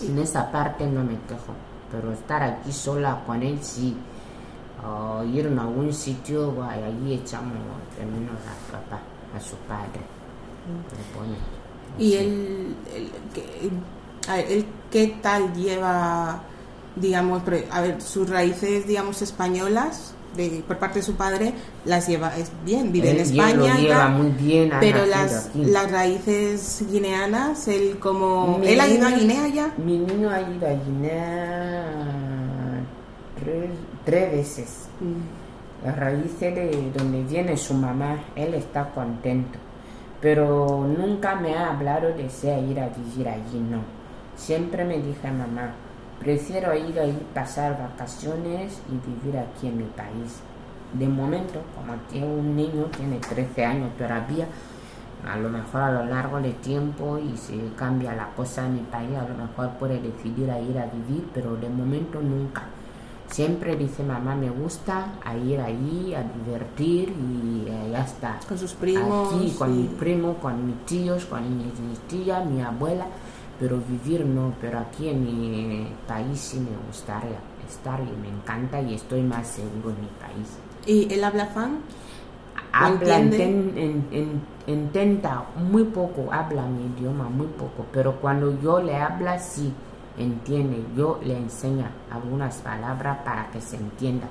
En 0.00 0.18
esa 0.18 0.50
parte 0.50 0.86
no 0.86 1.04
me 1.04 1.18
quejo. 1.28 1.54
Pero 1.90 2.12
estar 2.12 2.42
aquí 2.42 2.72
sola 2.72 3.22
con 3.26 3.42
él 3.42 3.58
sí. 3.62 3.96
O 4.84 5.22
ir 5.24 5.46
a 5.46 5.62
algún 5.62 5.92
sitio, 5.92 6.62
allí 6.64 7.14
echamos 7.14 7.54
menos 8.06 8.36
a 8.46 8.72
papá, 8.72 9.00
a 9.36 9.40
su 9.40 9.56
padre. 9.58 10.00
Bueno, 11.14 11.34
¿Y 11.98 12.14
él, 12.14 12.76
él, 12.94 13.12
qué- 13.34 13.70
él 14.38 14.66
tal 15.20 15.52
lleva, 15.54 16.42
digamos, 16.96 17.42
a 17.70 17.80
ver, 17.80 18.00
sus 18.00 18.28
raíces, 18.28 18.86
digamos, 18.86 19.22
españolas? 19.22 20.14
De, 20.36 20.62
por 20.66 20.78
parte 20.78 21.00
de 21.00 21.04
su 21.04 21.14
padre 21.14 21.52
las 21.84 22.06
lleva 22.06 22.36
es 22.36 22.50
bien, 22.64 22.92
vive 22.92 23.10
en 23.10 23.16
Él 23.16 23.22
España 23.22 23.76
lleva 23.76 24.08
muy 24.08 24.30
bien, 24.30 24.70
pero 24.80 25.06
las, 25.06 25.46
aquí. 25.46 25.64
las 25.64 25.90
raíces 25.90 26.84
guineanas, 26.90 27.68
él 27.68 27.98
como... 27.98 28.58
Mi 28.58 28.68
¿Él 28.68 28.80
ha 28.80 28.88
ido 28.88 29.06
a 29.06 29.10
Guinea 29.10 29.48
ya? 29.48 29.74
Mi 29.76 29.98
niño 29.98 30.30
ha 30.30 30.40
ido 30.40 30.66
a 30.66 30.72
Guinea 30.72 31.84
tres, 33.42 33.70
tres 34.04 34.32
veces. 34.32 34.88
Mm. 35.00 35.86
Las 35.86 35.96
raíces 35.96 36.54
de 36.54 36.92
donde 36.94 37.22
viene 37.24 37.56
su 37.56 37.74
mamá, 37.74 38.22
él 38.36 38.54
está 38.54 38.90
contento. 38.90 39.58
Pero 40.20 40.86
nunca 40.86 41.36
me 41.36 41.54
ha 41.54 41.70
hablado 41.70 42.08
de 42.08 42.24
desear 42.24 42.62
ir 42.64 42.78
a 42.78 42.88
vivir 42.88 43.28
allí, 43.28 43.58
no. 43.58 43.78
Siempre 44.36 44.84
me 44.84 44.98
dije, 44.98 45.30
mamá, 45.30 45.72
prefiero 46.20 46.74
ir 46.74 46.98
ahí 47.00 47.18
pasar 47.34 47.78
vacaciones 47.78 48.80
y 48.88 49.08
vivir 49.10 49.38
aquí 49.38 49.68
en 49.68 49.78
mi 49.78 49.84
país. 49.84 50.40
De 50.92 51.08
momento, 51.08 51.60
como 51.76 51.94
tiene 52.10 52.26
un 52.26 52.56
niño, 52.56 52.84
tiene 52.96 53.18
13 53.18 53.64
años 53.64 53.90
todavía, 53.96 54.46
a 55.26 55.36
lo 55.36 55.48
mejor 55.50 55.82
a 55.82 55.90
lo 55.92 56.04
largo 56.06 56.40
del 56.40 56.54
tiempo 56.56 57.18
y 57.18 57.36
si 57.36 57.72
cambia 57.76 58.14
la 58.14 58.28
cosa 58.34 58.66
en 58.66 58.74
mi 58.74 58.80
país, 58.80 59.10
a 59.16 59.28
lo 59.28 59.34
mejor 59.34 59.70
puede 59.78 60.00
decidir 60.00 60.50
a 60.50 60.58
ir 60.60 60.78
a 60.78 60.86
vivir, 60.86 61.28
pero 61.32 61.56
de 61.56 61.68
momento 61.68 62.20
nunca. 62.20 62.62
Siempre 63.28 63.76
dice 63.76 64.02
mamá, 64.02 64.34
me 64.34 64.50
gusta 64.50 65.06
a 65.24 65.36
ir 65.36 65.60
ahí 65.60 66.12
a 66.16 66.24
divertir 66.44 67.10
y 67.10 67.64
eh, 67.68 67.90
ya 67.92 68.02
está. 68.02 68.40
Con 68.48 68.58
sus 68.58 68.72
primos. 68.74 69.32
Aquí, 69.32 69.54
con 69.56 69.70
y- 69.72 69.82
mi 69.82 69.88
primo, 69.88 70.34
con 70.42 70.66
mis 70.66 70.84
tíos, 70.84 71.26
con 71.26 71.42
mis, 71.56 71.78
mis 71.78 71.98
tías, 72.08 72.44
mi 72.44 72.60
abuela, 72.60 73.06
pero 73.60 73.78
vivir 73.86 74.24
no, 74.24 74.54
pero 74.60 74.78
aquí 74.78 75.08
en 75.10 75.22
mi 75.22 75.86
país 76.08 76.40
sí 76.40 76.58
me 76.58 76.74
gustaría 76.88 77.38
estar 77.68 78.00
y 78.00 78.16
me 78.20 78.28
encanta 78.28 78.80
y 78.80 78.94
estoy 78.94 79.22
más 79.22 79.46
seguro 79.46 79.90
en 79.90 80.00
mi 80.00 80.08
país. 80.18 80.56
¿Y 80.86 81.12
él 81.12 81.22
habla 81.22 81.46
fan? 81.46 81.78
Habla, 82.72 83.18
entiende? 83.18 83.36
enten- 83.36 83.76
en- 83.76 84.06
en- 84.12 84.40
intenta 84.66 85.44
muy 85.70 85.84
poco, 85.84 86.32
habla 86.32 86.62
mi 86.66 86.86
idioma 86.96 87.28
muy 87.28 87.48
poco, 87.48 87.84
pero 87.92 88.16
cuando 88.16 88.58
yo 88.60 88.80
le 88.80 88.96
habla 88.96 89.38
sí 89.38 89.72
entiende, 90.18 90.82
yo 90.96 91.18
le 91.24 91.36
enseño 91.36 91.86
algunas 92.10 92.56
palabras 92.56 93.18
para 93.24 93.50
que 93.50 93.60
se 93.60 93.76
entienda, 93.76 94.26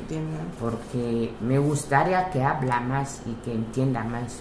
Entiendo. 0.00 0.38
porque 0.60 1.32
me 1.40 1.58
gustaría 1.58 2.30
que 2.30 2.42
habla 2.42 2.80
más 2.80 3.22
y 3.26 3.32
que 3.44 3.52
entienda 3.54 4.02
más, 4.04 4.40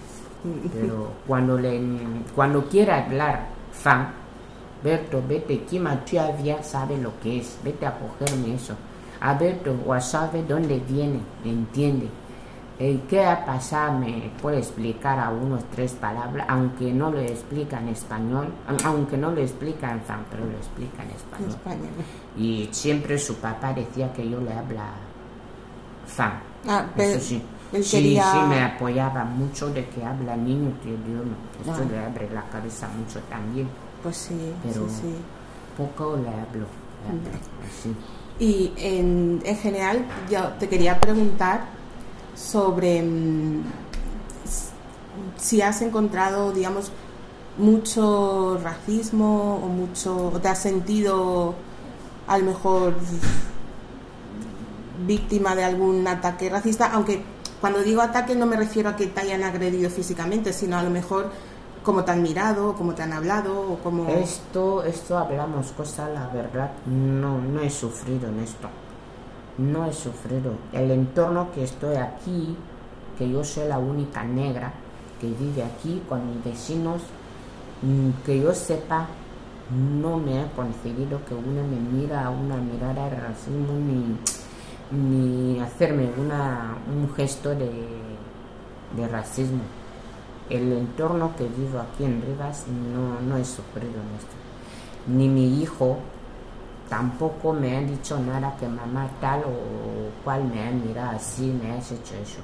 pero 0.73 1.11
cuando 1.27 1.57
le 1.57 1.81
cuando 2.35 2.65
quiera 2.69 3.05
hablar 3.05 3.47
fan, 3.71 4.07
Berto, 4.83 5.21
vete, 5.27 5.59
Kima 5.63 6.03
todavía 6.03 6.61
sabe 6.61 6.97
lo 6.97 7.17
que 7.21 7.39
es, 7.39 7.57
vete 7.63 7.85
a 7.85 7.97
cogerme 7.97 8.55
eso. 8.55 8.75
Alberto, 9.21 9.73
o 9.87 9.99
sabe 10.01 10.43
dónde 10.43 10.79
viene, 10.87 11.19
entiende. 11.45 12.09
Eh, 12.79 12.99
¿Qué 13.07 13.23
ha 13.23 13.45
pasado? 13.45 13.99
Me 13.99 14.31
puede 14.41 14.57
explicar 14.57 15.17
a 15.19 15.29
unos 15.29 15.63
tres 15.73 15.93
palabras, 15.93 16.45
aunque 16.49 16.91
no 16.91 17.11
lo 17.11 17.19
explica 17.19 17.79
en 17.79 17.89
español, 17.89 18.47
a- 18.67 18.87
aunque 18.89 19.15
no 19.15 19.31
lo 19.31 19.39
explica 19.39 19.91
en 19.91 20.01
fan, 20.01 20.25
pero 20.29 20.43
lo 20.45 20.57
explica 20.57 21.03
en 21.03 21.11
En 21.11 21.49
español. 21.49 21.89
Y 22.35 22.67
siempre 22.71 23.17
su 23.19 23.35
papá 23.35 23.71
decía 23.73 24.11
que 24.11 24.27
yo 24.29 24.41
le 24.41 24.51
habla 24.51 24.85
fan. 26.07 26.33
Ah, 26.67 26.85
pero 26.95 27.11
Eso 27.11 27.19
sí. 27.21 27.41
él 27.71 27.83
sí, 27.83 27.97
quería- 27.97 28.31
sí, 28.31 28.37
me 28.49 28.61
apoyaba 28.63 29.23
mucho 29.23 29.69
de 29.69 29.87
que 29.87 30.03
habla 30.03 30.35
niño 30.35 30.71
tu 30.81 30.89
idioma. 30.89 31.35
Esto 31.61 31.83
Ah. 31.85 31.91
le 31.91 31.99
abre 31.99 32.29
la 32.33 32.43
cabeza 32.49 32.89
mucho 32.97 33.19
también. 33.29 33.67
Pues 34.03 34.17
sí, 34.17 34.35
Pero- 34.63 34.87
sí, 34.89 34.95
sí. 35.01 35.15
Poco 35.77 36.17
le 36.17 36.27
hablo. 36.29 36.67
hablo, 37.07 37.29
así. 37.65 37.95
Y 38.39 38.73
en, 38.77 39.41
en 39.45 39.57
general, 39.57 40.05
yo 40.29 40.49
te 40.59 40.67
quería 40.69 40.99
preguntar 40.99 41.65
sobre 42.35 43.01
mm, 43.01 43.63
si 45.37 45.61
has 45.61 45.81
encontrado, 45.81 46.51
digamos, 46.51 46.91
mucho 47.57 48.59
racismo 48.63 49.55
o 49.63 49.67
mucho, 49.67 50.27
o 50.33 50.39
te 50.39 50.47
has 50.47 50.59
sentido 50.59 51.55
a 52.27 52.37
lo 52.37 52.45
mejor 52.45 52.95
víctima 55.05 55.55
de 55.55 55.63
algún 55.63 56.07
ataque 56.07 56.49
racista, 56.49 56.91
aunque 56.93 57.21
cuando 57.61 57.81
digo 57.83 58.01
ataque 58.01 58.35
no 58.35 58.45
me 58.45 58.55
refiero 58.57 58.89
a 58.89 58.95
que 58.95 59.07
te 59.07 59.21
hayan 59.21 59.43
agredido 59.43 59.89
físicamente, 59.89 60.53
sino 60.53 60.77
a 60.77 60.83
lo 60.83 60.89
mejor 60.89 61.31
como 61.83 62.03
te 62.03 62.11
han 62.11 62.21
mirado, 62.21 62.73
como 62.73 62.95
te 62.95 63.03
han 63.03 63.13
hablado. 63.13 63.77
Esto, 64.07 64.83
esto 64.83 65.17
hablamos 65.17 65.71
cosas, 65.73 66.09
la 66.13 66.27
verdad, 66.27 66.71
no, 66.85 67.39
no 67.39 67.59
he 67.61 67.69
sufrido 67.69 68.29
en 68.29 68.39
esto. 68.39 68.69
No 69.57 69.85
he 69.85 69.93
sufrido. 69.93 70.53
El 70.71 70.89
entorno 70.91 71.51
que 71.53 71.63
estoy 71.63 71.97
aquí, 71.97 72.55
que 73.17 73.29
yo 73.29 73.43
soy 73.43 73.67
la 73.67 73.77
única 73.77 74.23
negra 74.23 74.73
que 75.19 75.27
vive 75.27 75.63
aquí 75.63 76.01
con 76.07 76.27
mis 76.27 76.43
vecinos, 76.43 77.01
mm, 77.81 78.25
que 78.25 78.41
yo 78.41 78.53
sepa, 78.53 79.07
no 80.01 80.17
me 80.17 80.41
ha 80.41 80.51
concedido 80.53 81.23
que 81.25 81.33
uno 81.33 81.63
me 81.63 81.79
mira 81.79 82.29
una 82.29 82.57
mirada 82.57 83.09
de 83.09 83.19
racismo 83.19 83.73
ni, 83.73 84.17
ni 84.91 85.59
hacerme 85.59 86.09
una, 86.17 86.77
un 86.87 87.13
gesto 87.13 87.49
de, 87.49 87.71
de 88.95 89.07
racismo. 89.07 89.61
El 90.49 90.71
entorno 90.73 91.35
que 91.37 91.45
vivo 91.47 91.79
aquí 91.79 92.03
en 92.05 92.21
Rivas 92.21 92.65
no, 92.67 93.19
no 93.21 93.37
he 93.37 93.45
sufrido 93.45 93.87
en 93.93 94.15
esto. 94.17 94.35
Ni 95.07 95.27
mi 95.29 95.61
hijo 95.61 95.97
tampoco 96.89 97.53
me 97.53 97.77
ha 97.77 97.81
dicho 97.81 98.19
nada 98.19 98.55
que 98.59 98.67
mamá 98.67 99.07
tal 99.19 99.41
o 99.45 100.23
cual 100.23 100.43
me 100.45 100.67
ha 100.67 100.71
mirado 100.71 101.15
así, 101.17 101.57
me 101.61 101.71
has 101.71 101.91
hecho 101.91 102.15
eso. 102.21 102.39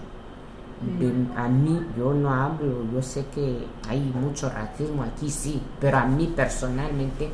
De- 0.99 1.27
a 1.37 1.47
mí 1.49 1.77
yo 1.97 2.13
no 2.13 2.33
hablo, 2.33 2.85
yo 2.93 3.01
sé 3.01 3.25
que 3.35 3.65
hay 3.89 3.99
mucho 3.99 4.49
racismo 4.49 5.03
aquí, 5.03 5.29
sí, 5.29 5.61
pero 5.79 5.97
a 5.97 6.05
mí 6.05 6.31
personalmente 6.33 7.29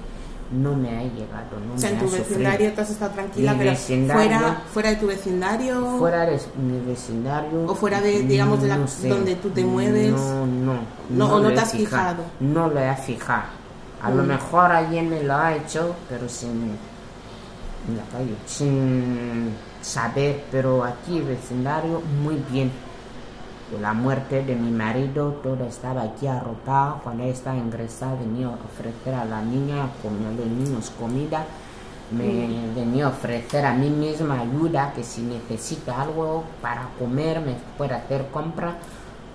no 0.52 0.76
me 0.76 0.90
ha 0.90 1.02
llegado, 1.04 1.60
no 1.68 1.74
O 1.74 1.78
sea, 1.78 1.90
me 1.92 1.96
en 1.98 2.02
tu 2.02 2.14
ha 2.14 2.18
vecindario 2.18 2.74
has 2.78 2.90
estado 2.90 3.12
tranquila, 3.12 3.54
Mi 3.54 3.58
pero 3.60 3.76
fuera, 4.14 4.62
fuera 4.72 4.90
de 4.92 4.96
tu 4.98 5.08
vecindario 5.08 5.98
Fuera 5.98 6.26
de 6.26 6.40
mi 6.62 6.80
vecindario. 6.86 7.66
O 7.68 7.76
fuera 7.76 8.00
de, 8.02 8.22
digamos, 8.24 8.62
de 8.62 8.68
la- 8.68 8.78
no 8.78 8.88
sé. 8.88 9.10
donde 9.10 9.36
tú 9.36 9.50
te 9.50 9.64
mueves. 9.64 10.12
No, 10.12 10.46
no. 10.46 10.74
No, 11.10 11.26
o 11.36 11.40
no 11.40 11.50
lo 11.50 11.54
te 11.56 11.60
has 11.62 11.72
fijado. 11.72 12.24
No 12.40 12.68
lo 12.70 12.80
he 12.80 12.96
fijado. 12.96 13.44
A 14.04 14.12
lo 14.12 14.24
Mm. 14.24 14.28
mejor 14.28 14.72
alguien 14.72 15.10
me 15.10 15.24
lo 15.24 15.36
ha 15.36 15.56
hecho, 15.56 15.96
pero 16.10 16.30
sin. 16.30 16.78
en 17.88 17.98
la 17.98 18.04
calle, 18.12 18.34
sin 18.48 19.52
saber. 19.82 20.44
Pero 20.52 20.84
aquí, 20.84 21.22
vecindario, 21.22 22.02
muy 22.24 22.42
bien. 22.52 22.72
La 23.82 23.94
muerte 23.94 24.44
de 24.44 24.56
mi 24.56 24.70
marido, 24.70 25.40
todo 25.42 25.66
estaba 25.66 26.04
aquí 26.04 26.28
arropado. 26.28 27.00
Cuando 27.04 27.24
ella 27.24 27.34
estaba 27.34 27.58
ingresada, 27.58 28.16
venía 28.16 28.46
a 28.46 28.52
ofrecer 28.52 29.16
a 29.16 29.26
la 29.26 29.42
niña, 29.42 29.86
a 29.86 29.90
los 30.38 30.46
niños 30.46 30.92
comida. 31.00 31.48
Me 32.12 32.48
venía 32.76 33.08
a 33.08 33.10
ofrecer 33.10 33.66
a 33.66 33.74
mí 33.74 33.90
misma 33.90 34.42
ayuda, 34.42 34.94
que 34.94 35.04
si 35.04 35.24
necesita 35.24 36.00
algo 36.00 36.44
para 36.62 36.90
comer, 37.00 37.42
me 37.42 37.56
puede 37.76 37.96
hacer 37.96 38.28
compra. 38.28 38.76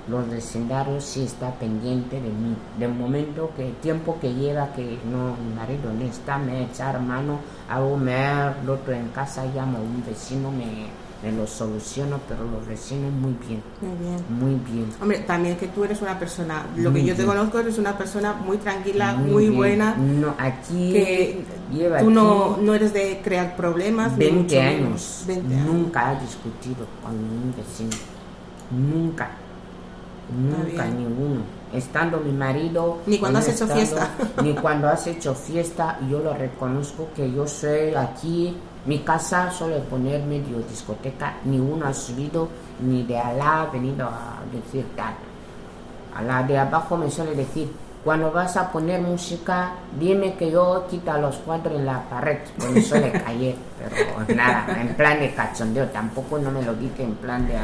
Los 0.07 0.31
vecindarios 0.31 1.03
sí 1.05 1.25
está 1.25 1.51
pendiente 1.55 2.21
de 2.21 2.31
mí. 2.31 2.55
De 2.79 2.87
momento 2.87 3.51
que 3.57 3.67
el 3.67 3.75
tiempo 3.77 4.19
que 4.21 4.33
lleva 4.33 4.73
que 4.73 5.01
no, 5.11 5.37
mi 5.37 5.55
marido 5.57 5.93
no 5.93 6.05
está, 6.05 6.39
me 6.39 6.63
echar 6.63 7.01
mano, 7.01 7.41
hago 7.69 7.97
me 7.97 8.15
ha 8.15 8.55
roto 8.65 8.93
en 8.93 9.09
casa, 9.09 9.45
llamo 9.47 9.79
a 9.79 9.81
un 9.81 10.05
vecino, 10.07 10.53
me, 10.53 10.87
me 11.23 11.33
lo 11.33 11.47
soluciono, 11.47 12.19
pero 12.27 12.45
los 12.45 12.67
vecinos 12.67 13.13
muy 13.13 13.35
bien, 13.47 13.63
Muy 13.81 13.97
bien. 13.99 14.17
muy 14.31 14.55
bien. 14.73 14.87
Hombre, 15.03 15.19
también 15.21 15.57
que 15.59 15.67
tú 15.69 15.85
eres 15.85 16.01
una 16.01 16.19
persona, 16.19 16.65
lo 16.77 16.93
que 16.93 17.05
yo 17.05 17.15
te 17.15 17.27
conozco, 17.27 17.59
eres 17.59 17.77
una 17.79 17.97
persona 17.99 18.33
muy 18.33 18.57
tranquila, 18.57 19.13
muy, 19.15 19.51
buena, 19.51 19.95
No, 19.97 20.35
aquí 20.39 20.93
que 20.93 21.45
lleva 21.73 21.99
tú 22.01 22.11
no, 22.11 22.53
aquí 22.55 22.61
no 22.65 22.75
eres 22.75 22.95
de 22.95 23.21
crear 23.23 23.55
problemas. 23.55 24.13
ni 24.13 24.25
20 24.27 24.43
mucho 24.43 24.61
años. 24.61 24.81
menos. 24.81 25.25
20 25.27 25.55
años. 25.55 25.67
Nunca 25.67 26.09
ha 26.09 26.15
discutido 26.21 26.87
con 27.03 27.13
un 27.15 27.55
vecino. 27.57 27.91
Nunca. 28.71 29.31
Nunca, 30.33 30.87
ninguno. 30.87 31.41
Estando 31.73 32.19
mi 32.21 32.33
marido. 32.33 32.99
Ni 33.07 33.19
cuando 33.19 33.41
has 33.41 33.49
hecho 33.49 33.67
fiesta. 33.67 34.11
Ni 34.43 34.55
cuando 34.55 34.89
has 34.89 35.07
hecho 35.07 35.35
fiesta. 35.35 35.99
Yo 36.09 36.21
lo 36.21 36.33
reconozco 36.35 37.09
que 37.15 37.31
yo 37.33 37.47
soy 37.47 37.95
aquí. 37.95 38.57
Mi 38.87 39.01
casa 39.01 39.51
suele 39.51 39.81
poner 39.81 40.23
medio 40.23 40.59
discoteca. 40.69 41.35
Ni 41.45 41.59
uno 41.59 41.87
ha 41.87 41.93
subido, 41.95 42.49
ni 42.81 43.03
de 43.05 43.19
Alá 43.19 43.63
ha 43.63 43.67
venido 43.67 44.07
a 44.07 44.39
decir 44.53 44.87
tal. 44.97 45.15
A 46.17 46.23
la 46.23 46.43
de 46.43 46.59
abajo 46.59 46.97
me 46.97 47.11
suele 47.11 47.35
decir, 47.35 47.71
cuando 48.03 48.33
vas 48.33 48.57
a 48.57 48.73
poner 48.73 49.01
música, 49.01 49.73
dime 49.99 50.35
que 50.35 50.51
yo 50.51 50.87
quita 50.91 51.19
los 51.19 51.37
cuadros 51.37 51.75
en 51.79 51.85
la 51.87 52.01
pared, 52.09 52.39
pues 52.57 52.71
me 52.71 52.83
suele 52.83 53.13
caer, 53.25 53.55
pero 53.79 54.35
nada, 54.35 54.81
en 54.81 54.95
plan 54.95 55.21
de 55.21 55.35
cachondeo, 55.35 55.87
tampoco 55.91 56.39
no 56.39 56.51
me 56.51 56.63
lo 56.63 56.75
dije 56.75 57.03
en 57.05 57.15
plan 57.17 57.47
de 57.47 57.57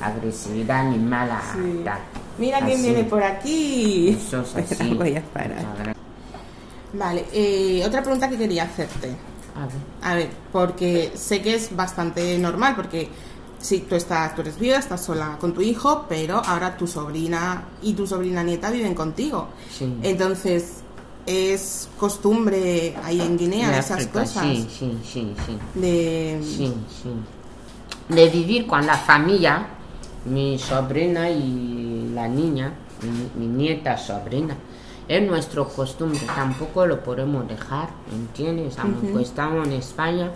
agresividad 0.00 0.84
ni 0.84 0.96
mala 0.98 1.40
Sí. 1.52 1.82
tal. 1.84 1.98
Mira 2.38 2.58
quién 2.64 2.82
viene 2.82 3.04
por 3.04 3.22
aquí. 3.22 4.08
Eso 4.18 4.40
es 4.40 4.56
así. 4.72 4.94
Voy 4.94 5.14
a 5.16 5.22
parar. 5.22 5.94
Vale, 6.94 7.26
eh, 7.32 7.82
otra 7.86 8.00
pregunta 8.02 8.28
que 8.28 8.38
quería 8.38 8.64
hacerte. 8.64 9.14
A 9.56 9.66
ver. 9.66 9.76
A 10.02 10.14
ver, 10.14 10.30
porque 10.52 11.12
sé 11.14 11.40
que 11.42 11.54
es 11.54 11.74
bastante 11.74 12.36
normal, 12.38 12.74
porque 12.74 13.08
sí, 13.60 13.86
tú, 13.88 13.94
estás, 13.94 14.34
tú 14.34 14.42
eres 14.42 14.58
viuda, 14.58 14.78
estás 14.78 15.04
sola 15.04 15.36
con 15.40 15.54
tu 15.54 15.60
hijo, 15.60 16.06
pero 16.08 16.38
ahora 16.44 16.76
tu 16.76 16.86
sobrina 16.86 17.64
y 17.82 17.94
tu 17.94 18.06
sobrina 18.06 18.42
nieta 18.42 18.70
viven 18.70 18.94
contigo. 18.94 19.48
Sí. 19.70 19.96
Entonces, 20.02 20.82
es 21.26 21.88
costumbre 21.98 22.94
ahí 23.02 23.20
en 23.20 23.38
Guinea 23.38 23.70
De 23.70 23.78
esas 23.78 23.92
África, 23.92 24.20
cosas. 24.20 24.42
Sí, 24.44 24.68
sí, 24.78 24.98
sí, 25.04 25.34
sí. 25.46 25.58
De, 25.80 26.40
Sí, 26.42 26.74
sí. 27.02 28.14
De 28.14 28.28
vivir 28.28 28.66
con 28.66 28.84
la 28.86 28.98
familia, 28.98 29.66
mi 30.26 30.58
sobrina 30.58 31.30
y 31.30 32.10
la 32.14 32.28
niña, 32.28 32.74
mi, 33.36 33.46
mi 33.46 33.52
nieta 33.54 33.96
sobrina. 33.96 34.56
Es 35.06 35.22
nuestra 35.22 35.64
costumbre, 35.64 36.20
tampoco 36.34 36.86
lo 36.86 37.00
podemos 37.02 37.46
dejar, 37.46 37.90
¿entiendes? 38.10 38.78
Aunque 38.78 39.20
estamos 39.20 39.66
en 39.66 39.74
España, 39.74 40.30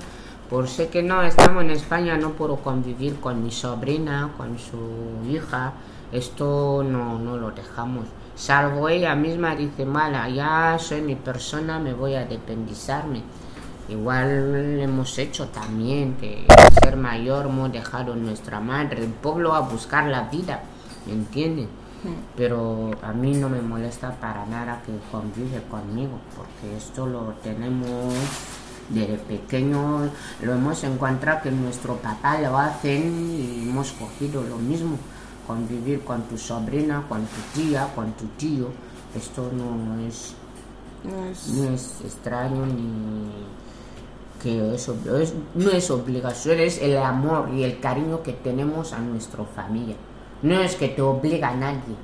por 0.51 0.69
ser 0.69 0.91
que 0.91 1.03
no 1.03 1.23
estamos 1.23 1.63
en 1.65 1.71
España, 1.71 2.19
no 2.19 2.33
puedo 2.33 2.57
convivir 2.57 3.19
con 3.19 3.43
mi 3.43 3.51
sobrina, 3.51 4.31
con 4.37 4.59
su 4.59 5.27
hija. 5.31 5.73
Esto 6.13 6.85
no, 6.87 7.19
no 7.19 7.39
lo 7.39 7.51
dejamos. 7.51 8.05
Salvo 8.37 8.91
ella 8.91 9.15
misma 9.15 9.57
dice, 9.57 9.87
mala, 9.87 10.29
ya 10.29 10.77
soy 10.79 11.01
mi 11.01 11.17
persona, 11.17 11.79
me 11.79 11.95
voy 11.95 12.15
a 12.15 12.27
dependizarme. 12.27 13.23
Igual 13.89 14.81
hemos 14.81 15.19
hecho 15.19 15.49
también 15.49 16.17
que 16.17 16.45
al 16.47 16.73
ser 16.75 16.97
mayor 16.99 17.47
hemos 17.47 17.73
dejado 17.73 18.15
nuestra 18.15 18.61
madre, 18.61 19.03
el 19.03 19.13
pueblo 19.13 19.55
a 19.55 19.61
buscar 19.61 20.09
la 20.09 20.25
vida, 20.25 20.61
¿me 21.07 21.15
entiendes? 21.15 21.69
Pero 22.37 22.91
a 23.03 23.13
mí 23.13 23.33
no 23.35 23.49
me 23.49 23.61
molesta 23.61 24.13
para 24.21 24.47
nada 24.47 24.81
que 24.87 24.93
convive 25.11 25.63
conmigo, 25.71 26.19
porque 26.37 26.77
esto 26.77 27.07
lo 27.07 27.33
tenemos 27.43 28.15
desde 28.89 29.19
pequeño, 29.19 30.09
lo 30.43 30.53
hemos 30.55 30.83
encontrado 30.85 31.43
que 31.43 31.51
nuestro 31.51 31.97
papá 31.97 32.39
lo 32.41 32.57
hacen 32.57 33.31
y 33.37 33.69
hemos 33.69 33.93
cogido 33.93 34.43
lo 34.45 34.57
mismo, 34.59 34.97
convivir 35.47 36.03
con 36.05 36.23
tu 36.23 36.39
sobrina, 36.39 37.03
con 37.09 37.21
tu 37.23 37.41
tía, 37.61 37.89
con 37.95 38.13
tu 38.13 38.27
tío, 38.39 38.69
esto 39.17 39.51
no 39.53 39.99
es 40.07 40.35
no 41.05 41.25
es- 41.31 41.49
no 41.49 41.71
es 41.75 42.01
extraño 42.05 42.67
ni 42.67 43.31
que 44.43 44.75
es- 44.75 44.91
no 45.55 45.71
es 45.71 45.91
obligación, 45.91 46.59
es 46.61 46.79
el 46.83 46.97
amor 46.99 47.51
y 47.55 47.63
el 47.65 47.79
cariño 47.81 48.23
que 48.23 48.33
tenemos 48.33 48.93
a 48.93 48.99
nuestra 49.01 49.45
familia. 49.45 49.97
No 50.43 50.61
es 50.61 50.75
que 50.77 50.89
te 50.89 51.03
obliga 51.03 51.49
a 51.49 51.55
nadie. 51.55 51.97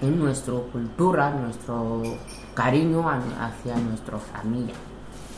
Es 0.00 0.08
nuestra 0.08 0.54
cultura, 0.72 1.30
nuestro 1.30 2.02
cariño 2.54 3.08
a- 3.08 3.20
hacia 3.46 3.76
nuestra 3.76 4.18
familia. 4.18 4.74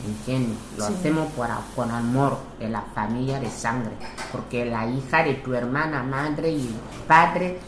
¿Entiendes? 0.05 0.55
Lo 0.77 0.85
hacemos 0.85 1.27
por, 1.33 1.47
con 1.75 1.91
amor 1.91 2.37
de 2.59 2.69
la 2.69 2.81
familia 2.95 3.39
de 3.39 3.49
sangre. 3.49 3.91
Porque 4.31 4.65
la 4.65 4.87
hija 4.89 5.23
de 5.23 5.33
tu 5.35 5.53
hermana, 5.53 6.01
madre 6.03 6.51
y 6.51 6.69
padre 7.07 7.59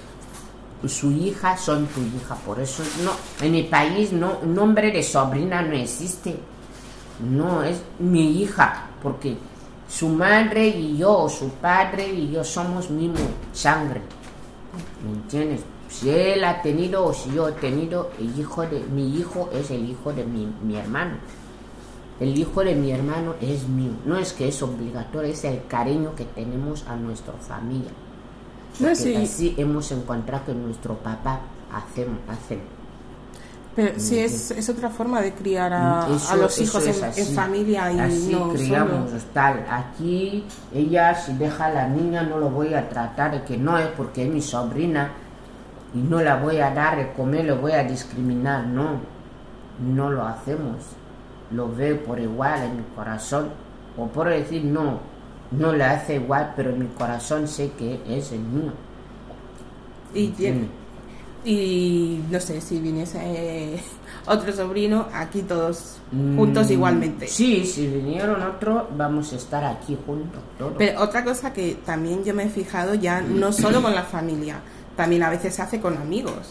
su 0.88 1.12
hija 1.12 1.58
son 1.58 1.86
tu 1.88 2.00
hija, 2.02 2.34
por 2.46 2.60
eso 2.60 2.82
no, 3.04 3.12
en 3.46 3.52
mi 3.52 3.64
país 3.64 4.12
no, 4.12 4.40
nombre 4.44 4.92
de 4.92 5.04
sobrina 5.04 5.62
no 5.62 5.74
existe, 5.76 6.36
no 7.30 7.62
es 7.62 7.80
mi 8.00 8.42
hija, 8.42 8.86
porque 9.04 9.38
su 9.88 10.10
madre 10.10 10.68
y 10.70 10.98
yo, 10.98 11.30
su 11.30 11.50
padre 11.50 12.08
y 12.12 12.32
yo 12.32 12.44
somos 12.44 12.90
mismo 12.90 13.20
sangre, 13.54 14.02
¿me 15.04 15.12
entiendes? 15.12 15.62
Si 15.90 16.10
él 16.10 16.44
ha 16.44 16.62
tenido 16.62 17.06
o 17.06 17.14
si 17.14 17.34
yo 17.34 17.50
he 17.50 17.52
tenido, 17.54 18.12
el 18.20 18.40
hijo 18.40 18.62
de 18.62 18.80
mi 18.80 19.18
hijo 19.18 19.50
es 19.54 19.72
el 19.72 19.90
hijo 19.90 20.14
de 20.14 20.24
mi, 20.26 20.48
mi 20.64 20.76
hermano. 20.78 21.16
El 22.20 22.38
hijo 22.38 22.64
de 22.64 22.76
mi 22.76 22.92
hermano 22.92 23.36
es 23.42 23.68
mío. 23.68 23.92
No 24.06 24.16
es 24.16 24.32
que 24.32 24.48
es 24.48 24.62
obligatorio, 24.62 25.32
es 25.32 25.44
el 25.44 25.66
cariño 25.68 26.16
que 26.16 26.26
tenemos 26.26 26.86
a 26.88 26.96
nuestra 26.96 27.34
familia. 27.34 27.90
No, 28.80 28.88
Porque 28.88 28.96
sí. 28.96 29.16
así 29.16 29.56
hemos 29.58 29.92
encontrado 29.92 30.46
que 30.46 30.54
nuestro 30.54 30.96
papá 30.96 31.42
hacen, 31.74 32.20
hacen. 32.28 32.62
Pero 33.76 33.94
sí, 33.98 34.20
es, 34.20 34.52
es 34.52 34.68
otra 34.68 34.90
forma 34.90 35.22
de 35.22 35.34
criar 35.34 35.72
a, 35.72 36.08
Mm, 36.08 36.14
Eso- 36.16 36.34
a 36.34 36.36
los 36.36 36.60
hijos 36.60 36.86
en, 36.86 36.96
en 37.16 37.36
familia 37.36 37.92
y 37.94 38.00
así 38.00 38.32
no 38.34 38.50
criamos 38.50 39.10
solo. 39.12 39.22
tal. 39.34 39.66
Aquí 39.70 40.46
ella 40.74 41.16
si 41.16 41.34
deja 41.34 41.68
a 41.68 41.70
la 41.70 41.88
niña 41.88 42.24
no 42.24 42.38
lo 42.38 42.50
voy 42.50 42.74
a 42.74 42.90
tratar 42.90 43.46
que 43.46 43.58
no 43.58 43.78
es 43.78 43.88
porque 43.96 44.26
es 44.26 44.30
mi 44.34 44.42
sobrina 44.42 45.12
y 45.94 46.00
no 46.00 46.22
la 46.22 46.36
voy 46.36 46.58
a 46.60 46.72
dar 46.74 46.98
de 46.98 47.14
comer, 47.14 47.46
le 47.46 47.54
voy 47.54 47.72
a 47.72 47.84
discriminar. 47.84 48.66
No, 48.68 49.00
no 49.80 50.10
lo 50.12 50.26
hacemos. 50.28 50.78
Lo 51.52 51.74
veo 51.74 52.04
por 52.04 52.20
igual 52.20 52.64
en 52.64 52.78
mi 52.78 52.84
corazón. 52.96 53.50
O 53.98 54.08
por 54.08 54.28
decir 54.30 54.66
no, 54.66 55.00
no 55.52 55.72
le 55.72 55.84
hace 55.86 56.16
igual, 56.16 56.54
pero 56.58 56.72
en 56.72 56.80
mi 56.80 56.88
corazón 56.88 57.48
sé 57.48 57.72
que 57.78 58.02
es 58.08 58.32
el 58.34 58.40
mío. 58.40 58.72
Y, 60.14 60.28
tiene-. 60.30 60.81
Y 61.44 62.22
no 62.30 62.40
sé, 62.40 62.62
si 62.62 62.80
viniese 62.80 63.20
eh, 63.24 63.84
otro 64.28 64.54
sobrino, 64.54 65.08
aquí 65.14 65.42
todos 65.42 65.98
juntos 66.36 66.68
Mm, 66.70 66.74
igualmente. 66.74 67.28
Sí, 67.28 67.66
si 67.66 67.88
vinieron 67.88 68.42
otro, 68.44 68.88
vamos 68.98 69.32
a 69.34 69.38
estar 69.38 69.64
aquí 69.64 69.98
juntos 70.06 70.42
todos. 70.58 70.74
Pero 70.78 71.02
otra 71.02 71.24
cosa 71.24 71.52
que 71.54 71.76
también 71.86 72.24
yo 72.24 72.34
me 72.34 72.44
he 72.44 72.50
fijado 72.50 72.94
ya 72.94 73.22
no 73.22 73.52
solo 73.52 73.82
con 73.82 73.96
la 73.96 74.04
familia, 74.04 74.58
también 74.96 75.24
a 75.24 75.30
veces 75.30 75.56
se 75.56 75.62
hace 75.62 75.80
con 75.80 75.98
amigos 75.98 76.50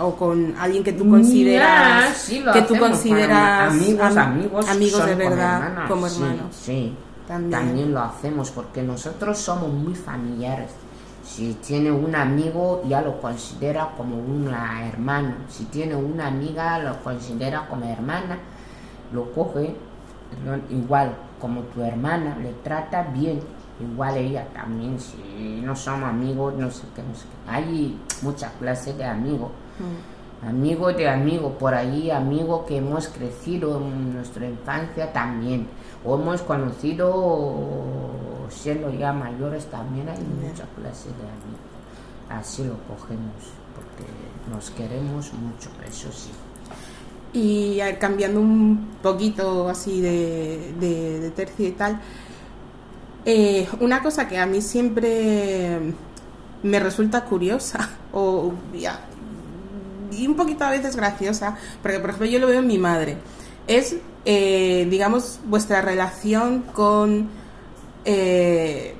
o 0.00 0.16
con 0.16 0.54
alguien 0.58 0.82
que 0.82 0.92
tú 0.92 1.08
consideras 1.08 2.08
Ya, 2.08 2.14
sí, 2.14 2.40
lo 2.40 2.52
que 2.52 2.62
tú 2.62 2.76
consideras 2.78 3.72
amigos, 3.72 4.16
am- 4.16 4.32
amigos, 4.32 4.68
amigos 4.68 5.06
de 5.06 5.14
verdad 5.14 5.62
hermanas, 5.62 5.90
como 5.90 6.08
sí, 6.08 6.22
hermanos. 6.22 6.56
Sí, 6.56 6.94
También. 7.28 7.50
también. 7.50 7.92
lo 7.94 8.00
hacemos 8.00 8.50
porque 8.50 8.82
nosotros 8.82 9.38
somos 9.38 9.72
muy 9.72 9.94
familiares. 9.94 10.70
Si 11.24 11.54
tiene 11.54 11.90
un 11.90 12.14
amigo, 12.14 12.82
ya 12.86 13.00
lo 13.00 13.20
considera 13.20 13.90
como 13.96 14.16
una 14.16 14.86
hermana. 14.86 15.38
Si 15.48 15.64
tiene 15.64 15.96
una 15.96 16.26
amiga, 16.26 16.78
lo 16.78 17.02
considera 17.02 17.66
como 17.66 17.86
hermana. 17.86 18.38
Lo 19.12 19.32
coge 19.32 19.74
igual 20.70 21.14
como 21.40 21.62
tu 21.62 21.82
hermana, 21.82 22.36
le 22.42 22.52
trata 22.62 23.02
bien. 23.02 23.40
Igual 23.80 24.16
ella 24.16 24.46
también, 24.54 25.00
si 25.00 25.60
no 25.62 25.74
somos 25.74 26.08
amigos, 26.08 26.54
no 26.56 26.70
sé 26.70 26.84
qué, 26.94 27.02
no 27.02 27.14
sé 27.14 27.24
qué. 27.24 27.50
Hay 27.50 27.98
muchas 28.22 28.52
clases 28.52 28.96
de 28.96 29.04
amigos. 29.04 29.50
Amigos 30.46 30.96
de 30.96 31.08
amigos, 31.08 31.54
por 31.58 31.74
ahí 31.74 32.10
amigos 32.10 32.66
que 32.66 32.76
hemos 32.76 33.08
crecido 33.08 33.78
en 33.78 34.14
nuestra 34.14 34.46
infancia 34.46 35.12
también, 35.12 35.66
o 36.04 36.14
hemos 36.20 36.42
conocido 36.42 37.84
siendo 38.50 38.90
ya 38.90 39.12
mayores 39.12 39.66
también, 39.66 40.08
hay 40.08 40.18
muchas 40.18 40.68
clases 40.76 41.06
de 41.06 41.22
amigos. 41.22 41.64
Así 42.28 42.64
lo 42.64 42.74
cogemos, 42.88 43.34
porque 43.74 44.10
nos 44.50 44.70
queremos 44.70 45.32
mucho, 45.34 45.70
eso 45.86 46.10
sí. 46.12 46.30
Y 47.32 47.80
eh, 47.80 47.98
cambiando 47.98 48.40
un 48.40 48.96
poquito 49.02 49.68
así 49.68 50.00
de, 50.00 50.74
de, 50.78 51.20
de 51.20 51.30
tercio 51.30 51.66
y 51.66 51.72
tal, 51.72 52.00
eh, 53.26 53.66
una 53.80 54.02
cosa 54.02 54.28
que 54.28 54.38
a 54.38 54.46
mí 54.46 54.60
siempre 54.60 55.78
me 56.62 56.78
resulta 56.80 57.24
curiosa 57.24 57.90
o 58.12 58.52
ya, 58.74 59.00
y 60.12 60.26
un 60.26 60.36
poquito 60.36 60.64
a 60.64 60.70
veces 60.70 60.96
graciosa, 60.96 61.56
porque 61.82 61.98
por 61.98 62.10
ejemplo 62.10 62.28
yo 62.28 62.38
lo 62.38 62.46
veo 62.46 62.60
en 62.60 62.66
mi 62.66 62.78
madre, 62.78 63.16
es, 63.66 63.96
eh, 64.24 64.86
digamos, 64.90 65.40
vuestra 65.44 65.82
relación 65.82 66.62
con, 66.72 67.28
eh, 68.04 68.94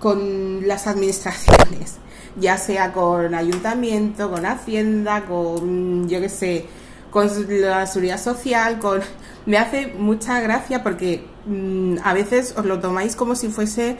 con 0.00 0.66
las 0.66 0.86
administraciones, 0.86 1.98
ya 2.36 2.56
sea 2.56 2.92
con 2.92 3.34
ayuntamiento, 3.34 4.30
con 4.30 4.46
hacienda, 4.46 5.26
con, 5.26 6.08
yo 6.08 6.20
qué 6.20 6.28
sé, 6.28 6.66
con 7.10 7.28
la 7.48 7.86
seguridad 7.86 8.20
social, 8.20 8.78
con... 8.78 9.00
Me 9.46 9.58
hace 9.58 9.88
mucha 9.88 10.40
gracia 10.40 10.82
porque 10.82 11.26
mm, 11.46 11.96
a 12.02 12.14
veces 12.14 12.54
os 12.56 12.64
lo 12.64 12.80
tomáis 12.80 13.14
como 13.14 13.34
si 13.34 13.48
fuese 13.48 13.98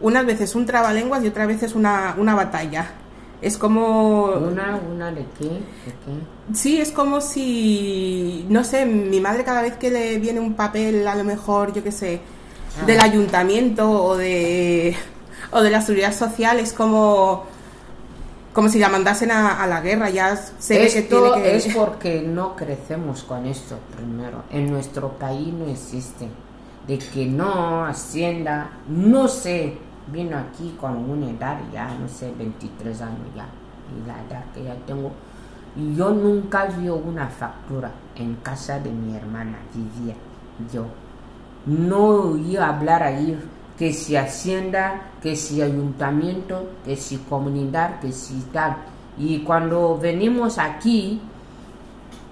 unas 0.00 0.24
veces 0.24 0.54
un 0.54 0.64
trabalenguas 0.64 1.22
y 1.22 1.28
otras 1.28 1.46
veces 1.46 1.74
una, 1.74 2.14
una 2.18 2.34
batalla. 2.34 2.92
Es 3.42 3.56
como... 3.56 4.26
¿Una, 4.26 4.78
una 4.92 5.10
de 5.10 5.24
qué? 5.38 5.44
¿De 5.48 5.92
qué? 6.04 6.54
Sí, 6.54 6.80
es 6.80 6.92
como 6.92 7.20
si, 7.20 8.44
no 8.48 8.64
sé, 8.64 8.84
mi 8.84 9.20
madre 9.20 9.44
cada 9.44 9.62
vez 9.62 9.76
que 9.76 9.90
le 9.90 10.18
viene 10.18 10.40
un 10.40 10.54
papel, 10.54 11.06
a 11.08 11.14
lo 11.14 11.24
mejor, 11.24 11.72
yo 11.72 11.82
qué 11.82 11.92
sé, 11.92 12.20
Ah. 12.78 12.84
del 12.86 13.00
ayuntamiento 13.00 13.90
o 13.90 14.16
de, 14.16 14.94
o 15.50 15.60
de 15.60 15.70
la 15.70 15.80
seguridad 15.80 16.14
social, 16.14 16.60
es 16.60 16.72
como, 16.72 17.44
como 18.52 18.68
si 18.68 18.78
la 18.78 18.88
mandasen 18.88 19.30
a, 19.30 19.62
a 19.62 19.66
la 19.66 19.80
guerra, 19.80 20.10
ya 20.10 20.36
se 20.36 20.78
ve 20.78 20.88
que 20.92 21.02
tiene 21.02 21.32
que... 21.34 21.56
es 21.56 21.66
porque 21.74 22.22
no 22.22 22.54
crecemos 22.54 23.24
con 23.24 23.46
esto 23.46 23.76
primero. 23.96 24.44
En 24.50 24.70
nuestro 24.70 25.12
país 25.18 25.52
no 25.52 25.66
existe. 25.66 26.28
De 26.86 26.98
que 26.98 27.26
no, 27.26 27.84
Hacienda, 27.84 28.70
no 28.88 29.28
sé, 29.28 29.74
vino 30.06 30.36
aquí 30.38 30.76
con 30.80 30.96
una 30.96 31.30
edad 31.30 31.58
ya, 31.72 31.94
no 31.94 32.08
sé, 32.08 32.32
23 32.36 33.00
años 33.02 33.18
ya. 33.34 33.46
Y 33.96 34.06
la 34.06 34.14
edad 34.22 34.44
que 34.54 34.64
ya 34.64 34.74
tengo. 34.86 35.10
Yo 35.96 36.10
nunca 36.10 36.66
vi 36.66 36.88
una 36.88 37.28
factura 37.28 37.90
en 38.16 38.36
casa 38.36 38.78
de 38.78 38.90
mi 38.90 39.16
hermana, 39.16 39.58
vivía 39.74 40.14
yo. 40.72 40.86
No 41.66 42.06
oí 42.06 42.56
hablar 42.56 43.02
ahí 43.02 43.38
que 43.78 43.92
si 43.92 44.16
hacienda, 44.16 45.00
que 45.22 45.36
si 45.36 45.62
ayuntamiento, 45.62 46.70
que 46.84 46.96
si 46.96 47.18
comunidad, 47.18 48.00
que 48.00 48.12
si 48.12 48.40
tal. 48.52 48.76
Y 49.16 49.40
cuando 49.40 49.96
venimos 49.96 50.58
aquí, 50.58 51.20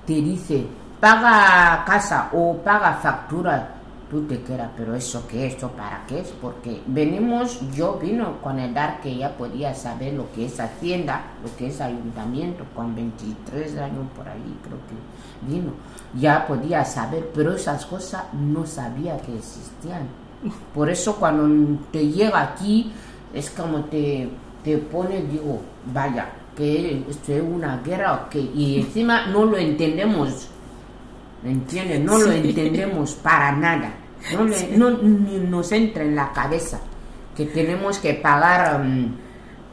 te 0.07 0.15
dice, 0.15 0.67
paga 1.01 1.85
casa 1.85 2.31
o 2.33 2.57
paga 2.57 2.95
factura 2.95 3.78
tú 4.11 4.23
te 4.23 4.41
quedas, 4.43 4.71
pero 4.77 4.95
eso 4.95 5.27
qué, 5.29 5.47
esto 5.47 5.69
para 5.69 6.05
qué 6.07 6.21
es, 6.21 6.29
porque 6.41 6.81
venimos, 6.87 7.61
yo 7.73 7.99
vino 8.01 8.41
con 8.41 8.59
edad 8.59 9.01
que 9.01 9.17
ya 9.17 9.37
podía 9.37 9.75
saber 9.75 10.15
lo 10.15 10.31
que 10.33 10.47
es 10.47 10.59
hacienda, 10.59 11.23
lo 11.43 11.55
que 11.57 11.69
es 11.69 11.81
ayuntamiento, 11.81 12.65
con 12.75 12.95
23 12.95 13.79
años 13.79 14.07
por 14.17 14.29
ahí 14.29 14.59
creo 14.63 14.79
que 14.89 15.53
vino, 15.53 15.73
ya 16.19 16.47
podía 16.47 16.85
saber, 16.85 17.31
pero 17.35 17.55
esas 17.55 17.85
cosas 17.87 18.25
no 18.33 18.67
sabía 18.67 19.17
que 19.19 19.37
existían. 19.37 20.03
Por 20.73 20.89
eso 20.89 21.17
cuando 21.17 21.79
te 21.91 22.09
llega 22.09 22.41
aquí, 22.41 22.93
es 23.35 23.51
como 23.51 23.85
te, 23.85 24.31
te 24.65 24.79
pone, 24.79 25.23
digo, 25.23 25.61
vaya, 25.93 26.31
que 26.57 27.05
esto 27.09 27.33
es 27.33 27.43
una 27.43 27.81
guerra, 27.85 28.29
que, 28.31 28.41
y 28.41 28.81
encima 28.81 29.27
no 29.27 29.45
lo 29.45 29.57
entendemos 29.57 30.49
¿Me 30.58 30.58
entiendes? 31.45 32.01
No 32.01 32.19
lo 32.19 32.33
entendemos 32.33 33.15
para 33.15 33.53
nada. 33.53 33.95
No, 34.33 34.91
no, 34.91 34.91
nos 34.91 35.73
entra 35.73 36.03
en 36.03 36.17
la 36.17 36.33
cabeza 36.33 36.81
que 37.37 37.47
tenemos 37.47 37.99
que 37.99 38.15
pagar 38.15 38.81
um, 38.81 39.13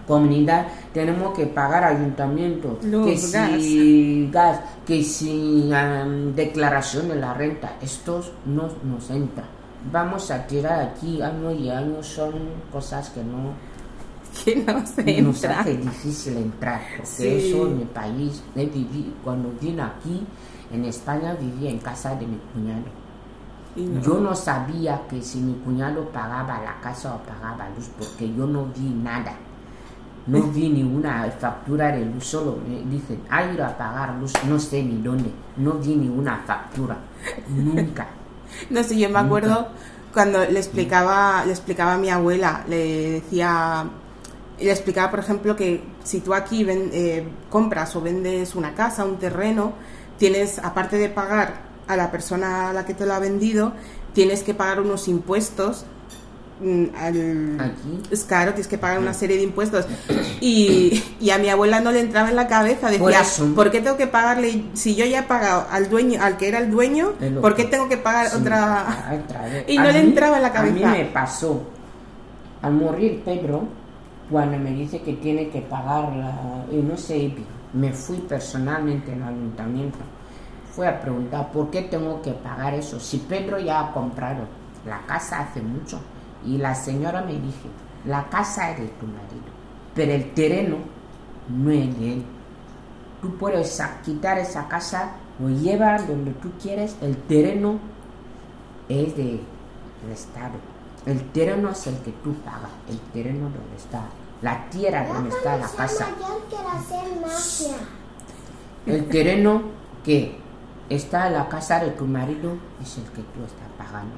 comunidad, 0.06 0.67
tenemos 0.93 1.36
que 1.36 1.47
pagar 1.47 1.84
ayuntamiento, 1.84 2.80
que 2.80 3.17
si 3.17 4.30
gas, 4.32 4.60
que 4.86 5.04
si 5.04 5.71
um, 5.71 6.34
declaración 6.36 7.10
de 7.10 7.15
la 7.15 7.34
renta. 7.34 7.78
Esto 7.82 8.23
no 8.45 8.69
nos 8.84 9.10
entra. 9.10 9.45
Vamos 9.91 10.30
a 10.30 10.45
tirar 10.45 10.80
aquí 10.80 11.21
año 11.21 11.51
y 11.51 11.69
año, 11.69 12.04
son 12.04 12.34
cosas 12.71 13.10
que 13.10 13.23
no 13.23 13.54
que 14.45 14.56
no 14.58 14.86
se 14.86 15.21
nos 15.21 15.43
hace 15.45 15.78
difícil 15.78 16.38
entrar, 16.38 16.82
porque 16.97 17.49
eso 17.49 17.67
en 17.67 17.78
mi 17.80 17.86
país, 17.86 18.43
cuando 19.23 19.54
vine 19.62 19.82
aquí, 19.82 20.25
en 20.71 20.86
España 20.86 21.36
vivía 21.39 21.69
en 21.69 21.80
casa 21.80 22.15
de 22.15 22.28
mi 22.28 22.38
cuñado. 22.54 22.84
Yo 24.01 24.19
no 24.19 24.34
sabía 24.34 25.01
que 25.10 25.21
si 25.21 25.39
mi 25.39 25.54
cuñado 25.56 26.06
pagaba 26.10 26.62
la 26.63 26.80
casa 26.80 27.15
o 27.15 27.19
pagaba 27.19 27.67
luz, 27.75 27.89
porque 27.97 28.34
yo 28.34 28.47
no 28.47 28.67
vi 28.67 28.89
nada. 28.89 29.34
No 30.28 30.41
vi 30.43 30.69
ni 30.69 30.82
una 30.82 31.30
factura 31.39 31.91
de 31.91 32.06
luz, 32.06 32.25
solo 32.25 32.58
me 32.67 32.82
dicen, 32.89 33.21
ha 33.30 33.43
ido 33.43 33.63
a 33.65 33.78
pagar 33.78 34.15
luz, 34.15 34.34
no 34.47 34.58
sé 34.60 34.82
ni 34.82 35.01
dónde. 35.01 35.30
No 35.58 35.73
vi 35.73 35.95
ni 35.95 36.08
una 36.08 36.38
factura, 36.38 36.97
nunca. 37.49 38.08
no 38.69 38.84
sé, 38.84 38.97
yo 38.97 39.10
me 39.10 39.19
acuerdo 39.19 39.67
cuando 40.13 40.39
le 40.45 40.58
explicaba, 40.58 41.43
le 41.45 41.51
explicaba 41.51 41.95
a 41.95 41.97
mi 41.97 42.10
abuela, 42.10 42.63
le 42.69 43.12
decía, 43.12 43.86
le 44.58 44.71
explicaba, 44.71 45.12
por 45.12 45.19
ejemplo, 45.19 45.56
que 45.58 45.84
si 46.06 46.21
tú 46.21 46.34
aquí 46.34 46.65
eh, 46.67 47.28
compras 47.49 47.95
o 47.97 48.01
vendes 48.01 48.56
una 48.56 48.73
casa, 48.73 49.04
un 49.04 49.17
terreno, 49.17 49.73
tienes, 50.17 50.60
aparte 50.60 50.97
de 50.97 51.10
pagar 51.10 51.65
a 51.88 51.95
la 51.95 52.12
persona 52.12 52.69
a 52.69 52.73
la 52.73 52.86
que 52.86 52.93
te 52.93 53.06
lo 53.06 53.13
ha 53.13 53.19
vendido, 53.19 53.73
tienes 54.13 54.43
que 54.43 54.54
pagar 54.54 54.80
unos 54.80 55.08
impuestos. 55.08 55.86
Mm, 56.62 56.86
al, 56.97 57.58
Aquí. 57.60 58.01
Es 58.12 58.23
caro, 58.23 58.51
tienes 58.51 58.67
que 58.67 58.78
pagar 58.78 58.99
una 58.99 59.13
serie 59.13 59.38
de 59.38 59.43
impuestos. 59.43 59.86
Y, 60.41 61.01
y, 61.19 61.32
a 61.32 61.39
mi 61.39 61.49
abuela 61.49 61.80
no 61.80 61.91
le 61.91 62.01
entraba 62.01 62.30
en 62.30 62.36
la 62.36 62.47
cabeza, 62.47 62.91
decía, 62.91 63.23
por, 63.56 63.71
qué 63.71 63.82
tengo 63.82 63.97
que 63.97 64.06
pagarle? 64.06 64.65
Si 64.73 64.93
yo 64.93 65.06
ya 65.06 65.19
he 65.19 65.23
pagado 65.23 65.65
al 65.71 65.89
dueño, 65.89 66.21
al 66.21 66.38
que 66.38 66.49
era 66.49 66.60
el 66.60 66.69
dueño, 66.69 67.13
¿por 67.41 67.56
qué 67.56 67.63
tengo 67.63 67.89
que 67.89 67.97
pagar 67.97 68.28
otra? 68.36 69.23
y 69.67 69.78
no 69.78 69.89
le 69.89 69.99
entraba 70.01 70.36
en 70.36 70.43
la 70.43 70.51
cabeza. 70.51 70.89
A 70.89 70.91
mí 70.91 70.99
me 70.99 71.06
pasó, 71.06 71.63
al 72.62 72.73
morir 72.73 73.23
Pedro, 73.25 73.63
cuando 74.30 74.60
me 74.60 74.71
dice 74.71 75.01
que 75.01 75.13
tiene 75.13 75.49
que 75.49 75.62
pagar 75.62 76.15
la, 76.15 76.65
no 76.71 76.97
sé, 76.97 77.34
me 77.75 77.93
fui 77.93 78.17
personalmente 78.17 79.13
al 79.13 79.23
ayuntamiento. 79.23 79.99
Fui 80.71 80.88
a 80.88 80.99
preguntar 80.99 81.51
por 81.51 81.69
qué 81.69 81.83
tengo 81.83 82.21
que 82.21 82.31
pagar 82.31 82.73
eso. 82.73 82.99
Si 82.99 83.17
Pedro 83.17 83.59
ya 83.59 83.79
ha 83.79 83.93
comprado 83.93 84.45
la 84.85 85.01
casa 85.05 85.39
hace 85.39 85.61
mucho. 85.61 85.99
Y 86.45 86.57
la 86.57 86.75
señora 86.75 87.21
me 87.21 87.33
dijo, 87.33 87.69
la 88.05 88.29
casa 88.29 88.71
es 88.71 88.79
de 88.79 88.88
tu 88.88 89.07
marido, 89.07 89.51
pero 89.95 90.11
el 90.11 90.31
terreno 90.33 90.77
no 91.49 91.71
es 91.71 91.99
de 91.99 92.13
él. 92.13 92.25
Tú 93.21 93.35
puedes 93.38 93.81
quitar 94.03 94.38
esa 94.38 94.67
casa 94.67 95.13
o 95.43 95.49
llevar 95.49 96.05
donde 96.05 96.31
tú 96.33 96.51
quieres, 96.61 96.95
el 97.01 97.17
terreno 97.17 97.79
es 98.88 99.17
del 99.17 99.41
Estado. 100.13 100.53
El 101.07 101.23
terreno 101.31 101.71
es 101.71 101.88
el 101.88 101.97
que 101.99 102.11
tú 102.11 102.33
pagas, 102.35 102.69
el 102.89 102.99
terreno 103.11 103.45
donde 103.45 103.75
está 103.75 104.03
la 104.41 104.69
tierra 104.69 105.08
donde 105.08 105.30
está 105.30 105.58
la 105.58 105.67
casa. 105.67 106.08
El 108.86 109.08
terreno 109.10 109.62
que 110.04 110.38
está 110.89 111.28
en 111.28 111.34
la 111.34 111.50
casa 111.50 111.80
de 111.80 111.91
tu 111.91 112.06
marido 112.06 112.54
es 112.82 112.98
el 112.98 113.06
que 113.06 113.21
tú 113.21 113.43
estás 113.45 113.67
pagando. 113.78 114.15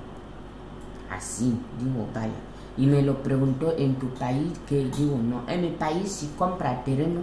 Así, 1.10 1.58
digo, 1.80 2.08
vaya. 2.14 2.34
Y 2.78 2.86
me 2.86 3.02
lo 3.02 3.24
preguntó 3.24 3.74
en 3.78 3.96
tu 3.96 4.10
país, 4.10 4.52
que 4.68 4.86
digo, 4.86 5.18
no, 5.18 5.44
en 5.48 5.62
mi 5.62 5.70
país 5.70 6.12
si 6.12 6.28
compra 6.38 6.84
terreno 6.84 7.22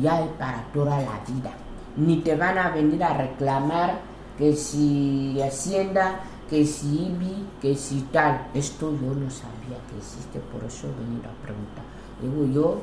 ya 0.00 0.20
es 0.22 0.30
para 0.32 0.62
toda 0.72 1.00
la 1.00 1.20
vida. 1.26 1.50
Ni 1.96 2.18
te 2.18 2.36
van 2.36 2.58
a 2.58 2.70
venir 2.70 3.02
a 3.02 3.14
reclamar 3.14 3.98
que 4.38 4.54
si 4.54 5.40
Hacienda, 5.42 6.20
que 6.48 6.64
si 6.64 7.06
IBI, 7.06 7.46
que 7.60 7.74
si 7.74 8.02
tal. 8.12 8.46
Esto 8.54 8.92
yo 8.92 9.14
no 9.14 9.30
sabía 9.30 9.78
que 9.90 9.98
existe, 9.98 10.38
por 10.52 10.64
eso 10.64 10.86
he 10.86 11.04
venido 11.04 11.28
a 11.28 11.42
preguntar. 11.42 11.87
Digo 12.20 12.46
yo, 12.46 12.82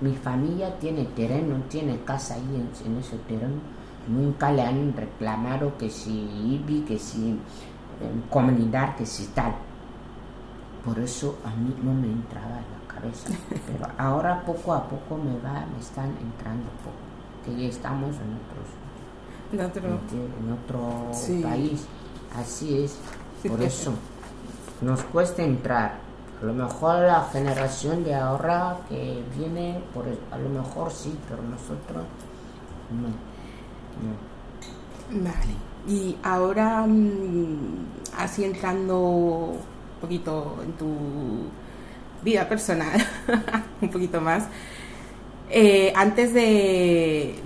mi 0.00 0.14
familia 0.14 0.78
tiene 0.78 1.04
terreno, 1.04 1.56
tiene 1.68 2.00
casa 2.04 2.34
ahí 2.34 2.68
en, 2.84 2.96
ese 2.96 3.16
terreno. 3.28 3.56
Nunca 4.08 4.52
le 4.52 4.62
han 4.62 4.94
reclamado 4.94 5.76
que 5.78 5.90
si 5.90 6.10
IBI, 6.12 6.82
que 6.82 6.98
si 6.98 7.38
comunidad, 8.30 8.96
que 8.96 9.06
si 9.06 9.26
tal. 9.28 9.54
Por 10.84 10.98
eso 11.00 11.38
a 11.44 11.50
mí 11.50 11.74
no 11.82 11.92
me 11.92 12.06
entraba 12.06 12.58
en 12.58 12.64
la 12.70 12.94
cabeza. 12.94 13.28
Pero 13.66 13.88
ahora 13.98 14.44
poco 14.44 14.72
a 14.72 14.84
poco 14.84 15.16
me 15.16 15.36
va, 15.40 15.66
me 15.72 15.80
están 15.80 16.10
entrando 16.20 16.68
poco. 16.84 17.04
Que 17.44 17.62
ya 17.62 17.68
estamos 17.68 18.14
en 18.16 19.60
otros, 19.60 19.82
en 20.38 20.52
otro, 20.52 21.48
país. 21.48 21.86
Así 22.36 22.84
es. 22.84 22.98
Por 23.48 23.62
eso 23.62 23.92
nos 24.82 25.02
cuesta 25.04 25.42
entrar 25.42 26.05
a 26.40 26.44
lo 26.44 26.52
mejor 26.52 27.00
la 27.00 27.28
generación 27.32 28.04
de 28.04 28.14
ahora 28.14 28.76
que 28.88 29.22
viene, 29.36 29.80
por, 29.94 30.04
a 30.30 30.38
lo 30.38 30.48
mejor 30.48 30.92
sí, 30.92 31.16
pero 31.28 31.42
nosotros 31.42 32.04
no. 32.90 33.08
Vale. 35.10 35.54
Y 35.88 36.16
ahora, 36.22 36.84
mm, 36.86 37.86
así 38.18 38.44
entrando 38.44 38.98
un 39.00 39.60
poquito 40.00 40.56
en 40.64 40.72
tu 40.72 40.86
vida 42.22 42.48
personal, 42.48 43.00
un 43.80 43.90
poquito 43.90 44.20
más, 44.20 44.44
eh, 45.48 45.92
antes 45.94 46.34
de, 46.34 47.40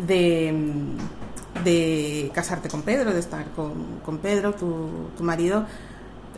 de, 1.63 2.31
casarte 2.35 2.69
con 2.69 2.83
Pedro, 2.83 3.13
de 3.13 3.21
estar 3.21 3.45
con, 3.51 4.01
con 4.05 4.19
Pedro, 4.19 4.55
tu, 4.55 5.11
tu 5.17 5.23
marido, 5.23 5.67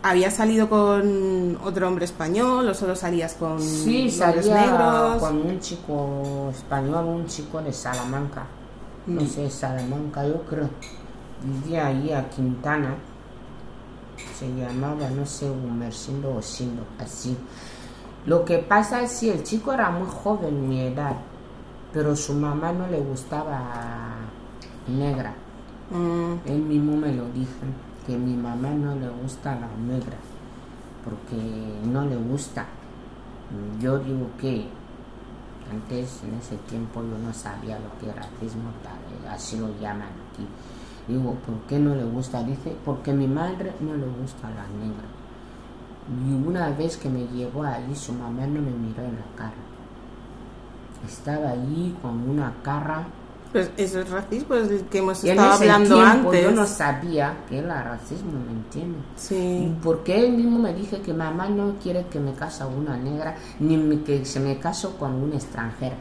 ¿Había 0.04 0.32
salido 0.32 0.68
con 0.68 1.56
otro 1.62 1.86
hombre 1.86 2.06
español 2.06 2.68
o 2.68 2.74
solo 2.74 2.96
salías 2.96 3.34
con 3.34 3.60
sí, 3.60 4.10
salía 4.10 4.66
negros? 4.66 5.22
con 5.22 5.36
un 5.36 5.60
chico 5.60 6.50
español, 6.50 7.04
un 7.04 7.26
chico 7.26 7.62
de 7.62 7.72
Salamanca. 7.72 8.44
No 9.06 9.20
mm. 9.20 9.26
sé, 9.28 9.48
Salamanca, 9.48 10.26
yo 10.26 10.42
creo. 10.42 10.68
Vivía 11.44 11.86
ahí 11.86 12.12
a 12.12 12.28
Quintana. 12.28 12.96
Se 14.36 14.52
llamaba, 14.52 15.08
no 15.10 15.24
sé, 15.24 15.48
Humercindo 15.48 16.34
o 16.34 16.42
Sindo, 16.42 16.82
así. 16.98 17.36
Lo 18.26 18.44
que 18.44 18.58
pasa 18.58 19.02
es 19.02 19.20
que 19.20 19.32
el 19.32 19.44
chico 19.44 19.72
era 19.72 19.90
muy 19.90 20.08
joven, 20.08 20.68
mi 20.68 20.80
edad, 20.80 21.14
pero 21.92 22.16
su 22.16 22.34
mamá 22.34 22.72
no 22.72 22.88
le 22.88 22.98
gustaba 22.98 24.16
negra. 24.88 25.32
Mm. 25.92 26.48
Él 26.48 26.58
mismo 26.58 26.96
me 26.96 27.12
lo 27.12 27.24
dijo 27.26 27.52
que 28.06 28.16
mi 28.16 28.34
mamá 28.34 28.70
no 28.70 28.94
le 28.94 29.08
gusta 29.08 29.54
la 29.54 29.68
negra, 29.76 30.16
porque 31.04 31.36
no 31.84 32.04
le 32.04 32.16
gusta. 32.16 32.66
Yo 33.80 33.98
digo 33.98 34.28
que 34.40 34.66
antes, 35.70 36.22
en 36.24 36.34
ese 36.34 36.56
tiempo, 36.68 37.02
yo 37.02 37.18
no 37.18 37.32
sabía 37.32 37.78
lo 37.78 37.98
que 37.98 38.10
era 38.10 38.22
racismo, 38.22 38.70
así 39.30 39.58
lo 39.58 39.68
llaman 39.80 40.08
aquí. 40.08 40.46
Digo, 41.08 41.34
¿por 41.34 41.54
qué 41.68 41.78
no 41.78 41.94
le 41.94 42.04
gusta? 42.04 42.42
Dice, 42.42 42.76
porque 42.84 43.12
mi 43.12 43.26
madre 43.26 43.72
no 43.80 43.94
le 43.94 44.06
gusta 44.06 44.48
la 44.50 44.66
negra. 44.78 45.08
Y 46.26 46.46
una 46.46 46.70
vez 46.70 46.96
que 46.96 47.08
me 47.08 47.26
llevó 47.28 47.64
allí, 47.64 47.94
su 47.94 48.12
mamá 48.12 48.46
no 48.46 48.60
me 48.60 48.70
miró 48.70 49.02
en 49.02 49.16
la 49.16 49.36
cara. 49.36 49.52
Estaba 51.06 51.50
allí 51.50 51.96
con 52.02 52.28
una 52.28 52.52
cara 52.62 53.06
Pues 53.52 53.70
eso 53.76 54.00
es 54.00 54.08
racismo, 54.08 54.54
es 54.54 54.70
el 54.70 54.84
que 54.84 54.98
hemos 54.98 55.22
estado 55.22 55.52
hablando 55.52 55.94
tiempo 55.96 56.28
antes. 56.30 56.42
yo 56.44 56.50
no 56.52 56.66
sabía 56.66 57.36
que 57.48 57.58
era 57.58 57.82
racismo, 57.82 58.32
¿me 58.46 58.52
entiendes? 58.52 59.02
Sí. 59.16 59.74
Porque 59.82 60.18
él 60.24 60.32
mismo 60.32 60.58
me 60.58 60.72
dije 60.72 61.02
que 61.02 61.12
mamá 61.12 61.48
no 61.48 61.74
quiere 61.82 62.06
que 62.06 62.18
me 62.18 62.32
case 62.32 62.64
con 62.64 62.74
una 62.74 62.96
negra, 62.96 63.36
ni 63.60 63.76
me- 63.76 64.02
que 64.02 64.24
se 64.24 64.40
me 64.40 64.58
caso 64.58 64.96
con 64.96 65.12
una 65.14 65.34
extranjera. 65.36 65.96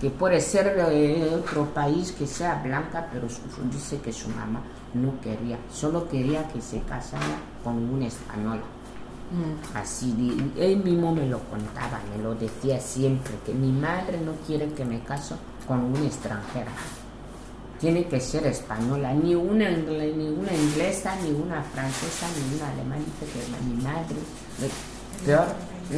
Que 0.00 0.08
puede 0.10 0.40
ser 0.40 0.74
de 0.76 1.34
otro 1.34 1.66
país 1.74 2.12
que 2.12 2.26
sea 2.26 2.60
blanca, 2.64 3.06
pero 3.12 3.28
su- 3.28 3.42
dice 3.70 3.98
que 4.00 4.12
su 4.12 4.28
mamá 4.30 4.60
no 4.94 5.20
quería, 5.20 5.58
solo 5.72 6.08
quería 6.08 6.48
que 6.48 6.60
se 6.62 6.80
casara 6.80 7.22
con 7.62 7.76
una 7.76 8.06
española. 8.06 8.62
Mm. 9.30 9.76
Así, 9.76 10.52
él 10.56 10.76
mismo 10.84 11.14
me 11.14 11.26
lo 11.26 11.38
contaba, 11.50 12.00
me 12.16 12.22
lo 12.22 12.34
decía 12.34 12.80
siempre, 12.80 13.34
que 13.44 13.52
mi 13.54 13.72
madre 13.72 14.20
no 14.24 14.32
quiere 14.46 14.68
que 14.72 14.84
me 14.84 15.00
caso 15.00 15.36
con 15.66 15.84
una 15.84 16.04
extranjera. 16.04 16.70
Tiene 17.80 18.06
que 18.06 18.20
ser 18.20 18.46
española, 18.46 19.12
ni 19.12 19.34
una, 19.34 19.68
ni 19.70 20.28
una 20.28 20.52
inglesa, 20.54 21.16
ni 21.22 21.32
una 21.32 21.62
francesa, 21.62 22.26
ni 22.36 22.56
una 22.56 22.70
alemana. 22.70 23.02
Que 23.20 23.66
mi 23.66 23.82
madre, 23.82 24.16
eh, 24.62 24.70
peor 25.24 25.46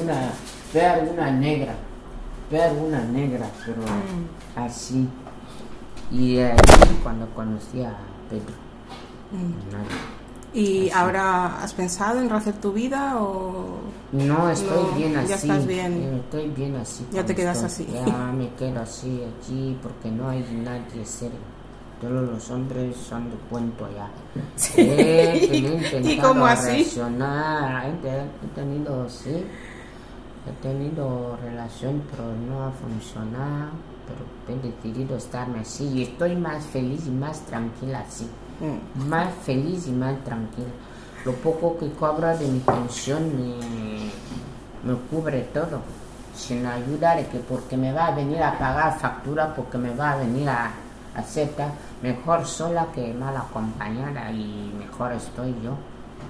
una, 0.03 0.33
peor 0.73 1.09
una 1.13 1.31
negra, 1.31 1.75
peor 2.51 2.73
una 2.73 3.05
negra, 3.05 3.47
pero 3.65 3.83
así. 4.57 5.09
Y 6.11 6.39
ahí 6.39 6.57
cuando 7.03 7.27
conocí 7.35 7.83
a 7.83 7.97
Pedro. 8.31 8.55
Nadie. 9.71 10.16
¿Y 10.57 10.91
ahora 10.91 11.63
has 11.63 11.75
pensado 11.75 12.19
en 12.21 12.31
rehacer 12.31 12.55
tu 12.55 12.73
vida 12.73 13.21
o...? 13.21 13.77
No, 14.13 14.49
estoy 14.49 14.85
No, 14.91 14.97
bien 14.97 15.17
así. 15.17 15.29
ya 15.29 15.35
estás 15.35 15.67
bien. 15.67 16.21
Estoy 16.25 16.49
bien 16.49 16.77
así. 16.77 17.07
Ya 17.13 17.27
te 17.27 17.35
quedas 17.35 17.63
estoy. 17.63 17.87
así. 17.95 18.07
Ya 18.07 18.33
me 18.33 18.49
quedo 18.55 18.81
así 18.81 19.23
aquí 19.39 19.77
porque 19.83 20.11
no 20.11 20.31
hay 20.31 20.43
nadie 20.65 21.05
serio. 21.05 21.39
Todos 22.01 22.27
los 22.31 22.51
hombres 22.51 22.97
son 22.97 23.29
de 23.31 23.37
cuento 23.51 23.87
ya. 23.95 24.09
Me 24.77 25.37
he 25.37 26.01
¿Y 26.13 26.19
cómo 26.19 26.47
así? 26.47 26.71
He, 26.83 28.03
te- 28.03 28.21
he 28.23 28.49
tenido, 28.55 29.09
sí. 29.11 29.45
He 30.49 30.63
tenido 30.63 31.37
relación, 31.45 32.03
pero 32.11 32.33
no 32.49 32.65
ha 32.65 32.71
funcionado. 32.73 33.73
Pero 34.07 34.57
he 34.59 34.63
decidido 34.69 35.17
estarme 35.17 35.61
así 35.61 35.85
y 35.89 36.03
estoy 36.05 36.35
más 36.37 36.65
feliz 36.65 37.07
y 37.07 37.11
más 37.11 37.41
tranquila 37.41 38.05
así 38.09 38.27
Mm. 38.61 39.09
más 39.09 39.29
feliz 39.45 39.87
y 39.87 39.93
más 39.93 40.17
tranquila. 40.25 40.69
Lo 41.25 41.33
poco 41.33 41.77
que 41.79 41.91
cobro 41.93 42.29
de 42.39 42.47
mi 42.47 42.61
pensión 42.61 43.21
me, 43.37 44.93
me 44.93 44.99
cubre 45.11 45.41
todo, 45.53 45.81
sin 46.35 46.65
ayuda 46.67 47.17
de 47.17 47.27
que 47.27 47.39
porque 47.39 47.77
me 47.77 47.93
va 47.93 48.07
a 48.09 48.11
venir 48.15 48.43
a 48.43 48.57
pagar 48.59 48.99
factura, 48.99 49.55
porque 49.55 49.77
me 49.79 49.95
va 49.95 50.13
a 50.13 50.17
venir 50.17 50.49
a 50.49 50.71
aceptar, 51.17 51.71
mejor 52.03 52.45
sola 52.47 52.87
que 52.95 53.13
mal 53.15 53.37
acompañada 53.37 54.31
y 54.31 54.73
mejor 54.79 55.13
estoy 55.13 55.55
yo. 55.65 55.73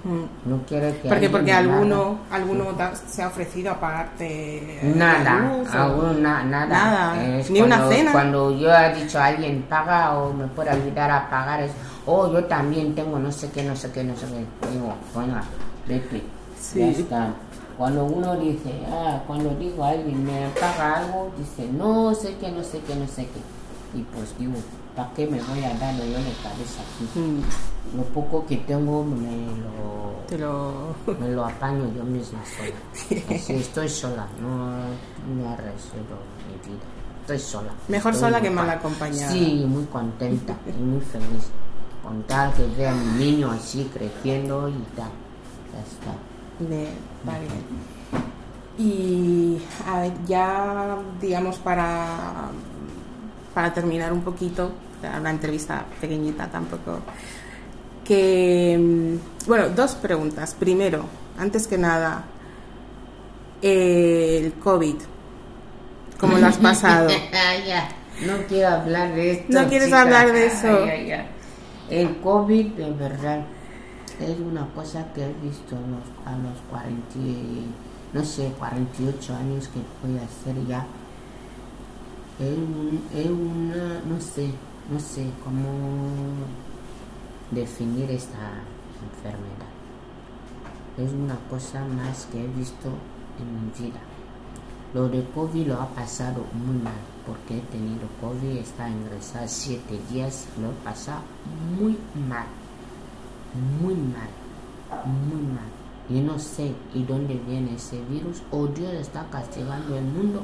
Mm. 0.04 0.48
No 0.50 0.60
quiero 0.68 0.88
que 1.02 1.08
Porque, 1.08 1.28
porque 1.28 1.52
alguno, 1.52 2.18
alguno 2.30 2.66
se 3.08 3.22
ha 3.22 3.28
ofrecido 3.28 3.72
a 3.72 3.80
pagarte 3.80 4.80
Nada, 4.94 5.40
luz 5.58 5.74
o- 5.74 5.78
aún 5.78 6.22
na- 6.22 6.44
nada. 6.44 6.66
Nada, 6.68 7.38
Es 7.38 7.50
ni 7.50 7.60
una 7.60 7.76
cuando- 7.78 7.94
cena. 7.94 8.12
Cuando 8.12 8.52
yo 8.56 8.72
he 8.72 8.94
dicho 8.94 9.18
a 9.18 9.26
alguien 9.26 9.62
paga 9.68 10.16
o 10.16 10.32
me 10.32 10.46
puede 10.46 10.70
ayudar 10.70 11.10
a 11.10 11.28
pagar, 11.28 11.60
es, 11.62 11.72
oh, 12.06 12.32
yo 12.32 12.44
también 12.44 12.94
tengo 12.94 13.18
no 13.18 13.30
sé 13.32 13.50
qué, 13.50 13.62
no 13.62 13.76
sé 13.76 13.90
qué, 13.92 14.02
no 14.04 14.16
sé 14.16 14.26
qué. 14.26 14.68
Digo, 14.72 14.94
bueno, 15.14 15.40
vete. 15.86 16.22
Sí. 16.60 16.78
Ya 16.80 16.86
está. 16.88 17.34
Cuando 17.76 18.04
uno 18.04 18.36
dice, 18.36 18.72
ah, 18.90 19.22
cuando 19.26 19.50
digo 19.50 19.84
a 19.84 19.90
alguien 19.90 20.24
me 20.24 20.48
paga 20.58 20.96
algo, 21.04 21.30
dice, 21.38 21.68
no 21.70 22.14
sé 22.14 22.36
qué, 22.40 22.50
no 22.50 22.62
sé 22.64 22.80
qué, 22.80 22.94
no 22.96 23.06
sé 23.06 23.26
qué. 23.26 23.98
Y 23.98 24.02
pues 24.02 24.36
digo, 24.38 24.54
¿para 24.96 25.12
qué 25.12 25.26
me 25.26 25.40
voy 25.42 25.62
a 25.62 25.74
dar 25.78 25.94
yo 25.96 26.04
de 26.04 26.32
cabeza 26.42 26.80
aquí? 26.82 27.18
Mm. 27.20 27.96
Lo 27.98 28.02
poco 28.04 28.44
que 28.46 28.56
tengo 28.56 29.04
me 29.04 29.46
lo 29.60 30.26
Te 30.26 30.38
lo... 30.38 30.94
me 31.20 31.28
lo 31.28 31.44
apaño 31.44 31.90
yo 31.94 32.02
misma 32.02 32.40
sola. 32.46 33.24
Así 33.36 33.52
estoy 33.54 33.88
sola, 33.88 34.26
no, 34.40 34.68
no 35.34 35.50
arreglo 35.50 36.16
mi 36.48 36.68
vida. 36.70 36.82
Estoy 37.20 37.38
sola. 37.38 37.70
Mejor 37.88 38.12
Estoy 38.14 38.28
sola 38.30 38.40
que 38.40 38.50
mal 38.50 38.66
pa- 38.66 38.72
acompañada. 38.72 39.32
Sí, 39.32 39.64
muy 39.68 39.84
contenta 39.84 40.56
y 40.66 40.82
muy 40.82 41.00
feliz. 41.02 41.48
Con 42.06 42.22
tal 42.22 42.52
que 42.54 42.64
vea 42.78 42.92
mi 42.92 43.24
niño 43.24 43.50
así 43.50 43.90
creciendo 43.92 44.68
y 44.68 44.74
tal. 44.94 45.10
Ya 45.72 45.80
está. 45.80 46.14
Bien, 46.60 46.94
va 47.28 47.36
bien. 47.40 47.64
Y 48.78 49.60
a 49.88 50.00
ver, 50.02 50.12
ya, 50.24 50.98
digamos, 51.20 51.56
para, 51.58 52.48
para 53.52 53.74
terminar 53.74 54.12
un 54.12 54.22
poquito, 54.22 54.70
una 55.18 55.30
entrevista 55.30 55.84
pequeñita 56.00 56.46
tampoco, 56.46 57.00
que, 58.04 58.78
mm, 58.78 59.48
bueno, 59.48 59.70
dos 59.70 59.96
preguntas. 59.96 60.54
Primero, 60.54 61.06
antes 61.36 61.66
que 61.66 61.76
nada, 61.76 62.22
el 63.62 64.52
COVID, 64.62 64.96
¿cómo 66.20 66.38
lo 66.38 66.46
has 66.46 66.58
pasado? 66.70 67.08
Ya. 67.66 67.88
No 68.24 68.46
quiero 68.48 68.68
hablar 68.68 69.12
de 69.12 69.32
esto. 69.32 69.46
No 69.48 69.68
quieres 69.68 69.88
chica. 69.88 70.02
hablar 70.02 70.32
de 70.32 70.46
eso. 70.46 70.68
Ay, 70.84 70.90
ay, 70.90 71.10
ay. 71.10 71.35
El 71.90 72.16
COVID, 72.20 72.72
de 72.74 72.90
verdad, 72.92 73.44
es 74.20 74.38
una 74.40 74.66
cosa 74.74 75.12
que 75.12 75.24
he 75.24 75.32
visto 75.42 75.76
a 75.76 75.80
los, 75.80 76.04
a 76.26 76.36
los 76.38 76.58
40, 76.70 77.18
y- 77.18 77.66
no 78.12 78.24
sé, 78.24 78.52
48 78.58 79.34
años 79.34 79.68
que 79.68 79.80
voy 80.06 80.18
a 80.18 80.24
hacer 80.24 80.66
ya. 80.66 80.86
Es, 82.40 82.56
un- 82.56 83.02
es 83.14 83.26
una, 83.26 84.00
no 84.08 84.20
sé, 84.20 84.50
no 84.90 84.98
sé 84.98 85.26
cómo 85.44 85.68
definir 87.50 88.10
esta 88.10 88.62
enfermedad. 89.02 89.72
Es 90.98 91.12
una 91.12 91.36
cosa 91.50 91.84
más 91.84 92.26
que 92.32 92.42
he 92.44 92.48
visto 92.48 92.88
en 93.38 93.66
mi 93.66 93.86
vida. 93.88 94.00
Lo 94.94 95.08
de 95.08 95.24
COVID 95.34 95.66
lo 95.68 95.80
ha 95.80 95.88
pasado 95.88 96.44
muy 96.54 96.76
mal, 96.82 96.94
porque 97.26 97.58
he 97.58 97.60
tenido 97.62 98.06
COVID, 98.20 98.56
está 98.58 98.88
ingresado 98.88 99.46
siete 99.48 99.98
días, 100.10 100.46
lo 100.60 100.70
he 100.70 100.74
pasado 100.84 101.22
muy 101.78 101.98
mal, 102.28 102.46
muy 103.80 103.94
mal, 103.94 104.28
muy 105.04 105.42
mal. 105.42 105.66
Yo 106.08 106.22
no 106.22 106.38
sé 106.38 106.72
y 106.94 107.02
dónde 107.02 107.34
viene 107.46 107.74
ese 107.74 108.00
virus, 108.04 108.42
o 108.52 108.66
Dios 108.68 108.92
está 108.94 109.26
castigando 109.28 109.96
el 109.96 110.04
mundo, 110.04 110.42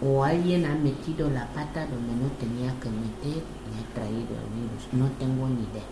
o 0.00 0.22
alguien 0.22 0.64
ha 0.66 0.74
metido 0.76 1.28
la 1.30 1.46
pata 1.48 1.86
donde 1.86 2.14
no 2.22 2.30
tenía 2.38 2.72
que 2.80 2.90
meter 2.90 3.42
y 3.42 3.82
ha 3.82 3.94
traído 3.94 4.20
el 4.20 4.60
virus. 4.60 4.86
No 4.92 5.06
tengo 5.18 5.48
ni 5.48 5.62
idea, 5.62 5.82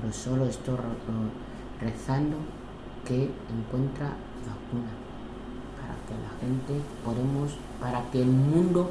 pero 0.00 0.12
solo 0.12 0.46
estoy 0.46 0.76
re- 0.76 1.86
rezando 1.88 2.36
que 3.06 3.24
encuentra 3.24 4.08
vacuna 4.46 4.90
que 6.10 6.16
la 6.18 6.32
gente 6.40 6.84
podemos, 7.04 7.52
para 7.80 8.02
que 8.10 8.20
el 8.22 8.28
mundo 8.28 8.90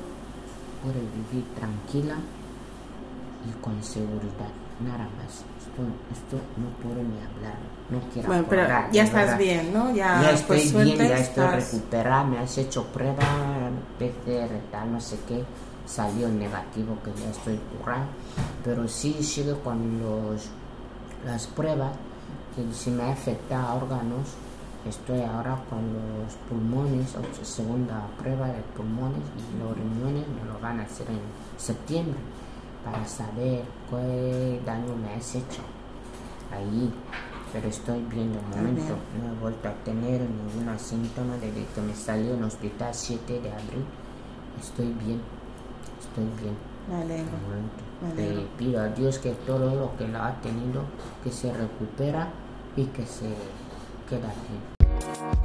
pueda 0.82 0.96
vivir 0.96 1.46
tranquila 1.56 2.16
y 3.48 3.62
con 3.62 3.84
seguridad. 3.84 4.50
Nada 4.84 5.10
más. 5.18 5.44
Esto, 5.60 5.82
esto 6.14 6.38
no 6.58 6.70
puedo 6.82 7.04
ni 7.04 7.18
hablar. 7.20 7.58
No 7.90 8.00
quiero 8.14 8.28
Bueno, 8.30 8.46
pero 8.50 8.62
acordar, 8.64 8.92
ya 8.92 9.04
estás 9.04 9.24
verdad. 9.26 9.38
bien, 9.38 9.74
¿no? 9.74 9.90
Ya, 9.94 10.22
Ya 10.22 10.30
pues, 10.30 10.40
estoy 10.42 10.58
bien, 10.58 10.70
suerte, 10.98 11.10
ya 11.10 11.18
estoy 11.18 11.44
estás- 11.44 11.74
recuperada, 11.74 12.24
me 12.24 12.40
has 12.40 12.58
hecho 12.58 12.84
prueba, 12.86 13.24
PCR, 13.98 14.60
tal, 14.72 14.92
no 14.94 15.02
sé 15.02 15.18
qué, 15.28 15.44
salió 15.86 16.30
negativo 16.30 16.98
que 17.04 17.12
ya 17.22 17.30
estoy 17.30 17.60
curada, 17.80 18.06
pero 18.64 18.88
sí 18.88 19.18
sigue 19.22 19.54
con 19.64 20.00
los, 20.00 20.48
las 21.26 21.48
pruebas, 21.48 21.92
que 22.56 22.74
si 22.74 22.92
me 22.92 23.04
ha 23.04 23.12
afectado 23.12 23.68
a 23.68 23.76
órganos, 23.76 24.30
estoy 24.88 25.22
ahora 25.22 25.60
con 25.70 25.82
los 25.94 26.34
pulmones, 26.48 27.16
segunda 27.44 28.08
prueba 28.18 28.48
de 28.48 28.62
pulmones 28.76 29.22
y 29.38 29.60
los 29.60 29.76
riñones 29.76 30.26
me 30.28 30.52
lo 30.52 30.60
van 30.60 30.80
a 30.80 30.84
hacer 30.84 31.08
en 31.10 31.20
septiembre 31.58 32.20
para 32.84 33.06
saber 33.06 33.64
qué 33.90 34.62
daño 34.66 34.96
me 34.96 35.14
has 35.16 35.36
hecho 35.36 35.62
ahí, 36.52 36.92
pero 37.52 37.68
estoy 37.68 38.02
bien 38.04 38.32
de 38.34 38.40
momento. 38.42 38.96
No 39.22 39.34
he 39.34 39.40
vuelto 39.40 39.68
a 39.70 39.74
tener 39.84 40.22
ningún 40.22 40.80
síntoma 40.80 41.36
desde 41.36 41.66
que 41.74 41.82
me 41.82 41.94
salió 41.94 42.34
en 42.34 42.40
el 42.40 42.46
hospital 42.46 42.94
7 42.94 43.42
de 43.42 43.52
abril. 43.52 43.86
Estoy 44.60 44.88
bien, 44.88 45.22
estoy 46.00 46.26
bien 46.42 46.56
Me 46.90 47.02
alegro. 47.02 48.48
pido 48.58 48.82
a 48.82 48.88
Dios 48.88 49.20
que 49.20 49.32
todo 49.32 49.76
lo 49.76 49.96
que 49.98 50.08
lo 50.08 50.22
ha 50.22 50.34
tenido, 50.42 50.84
que 51.24 51.32
se 51.32 51.54
recupera 51.54 52.30
y 52.76 52.86
que 52.86 53.06
se 53.06 53.28
queda 54.10 54.28
bien. 54.50 54.69
We'll 55.02 55.40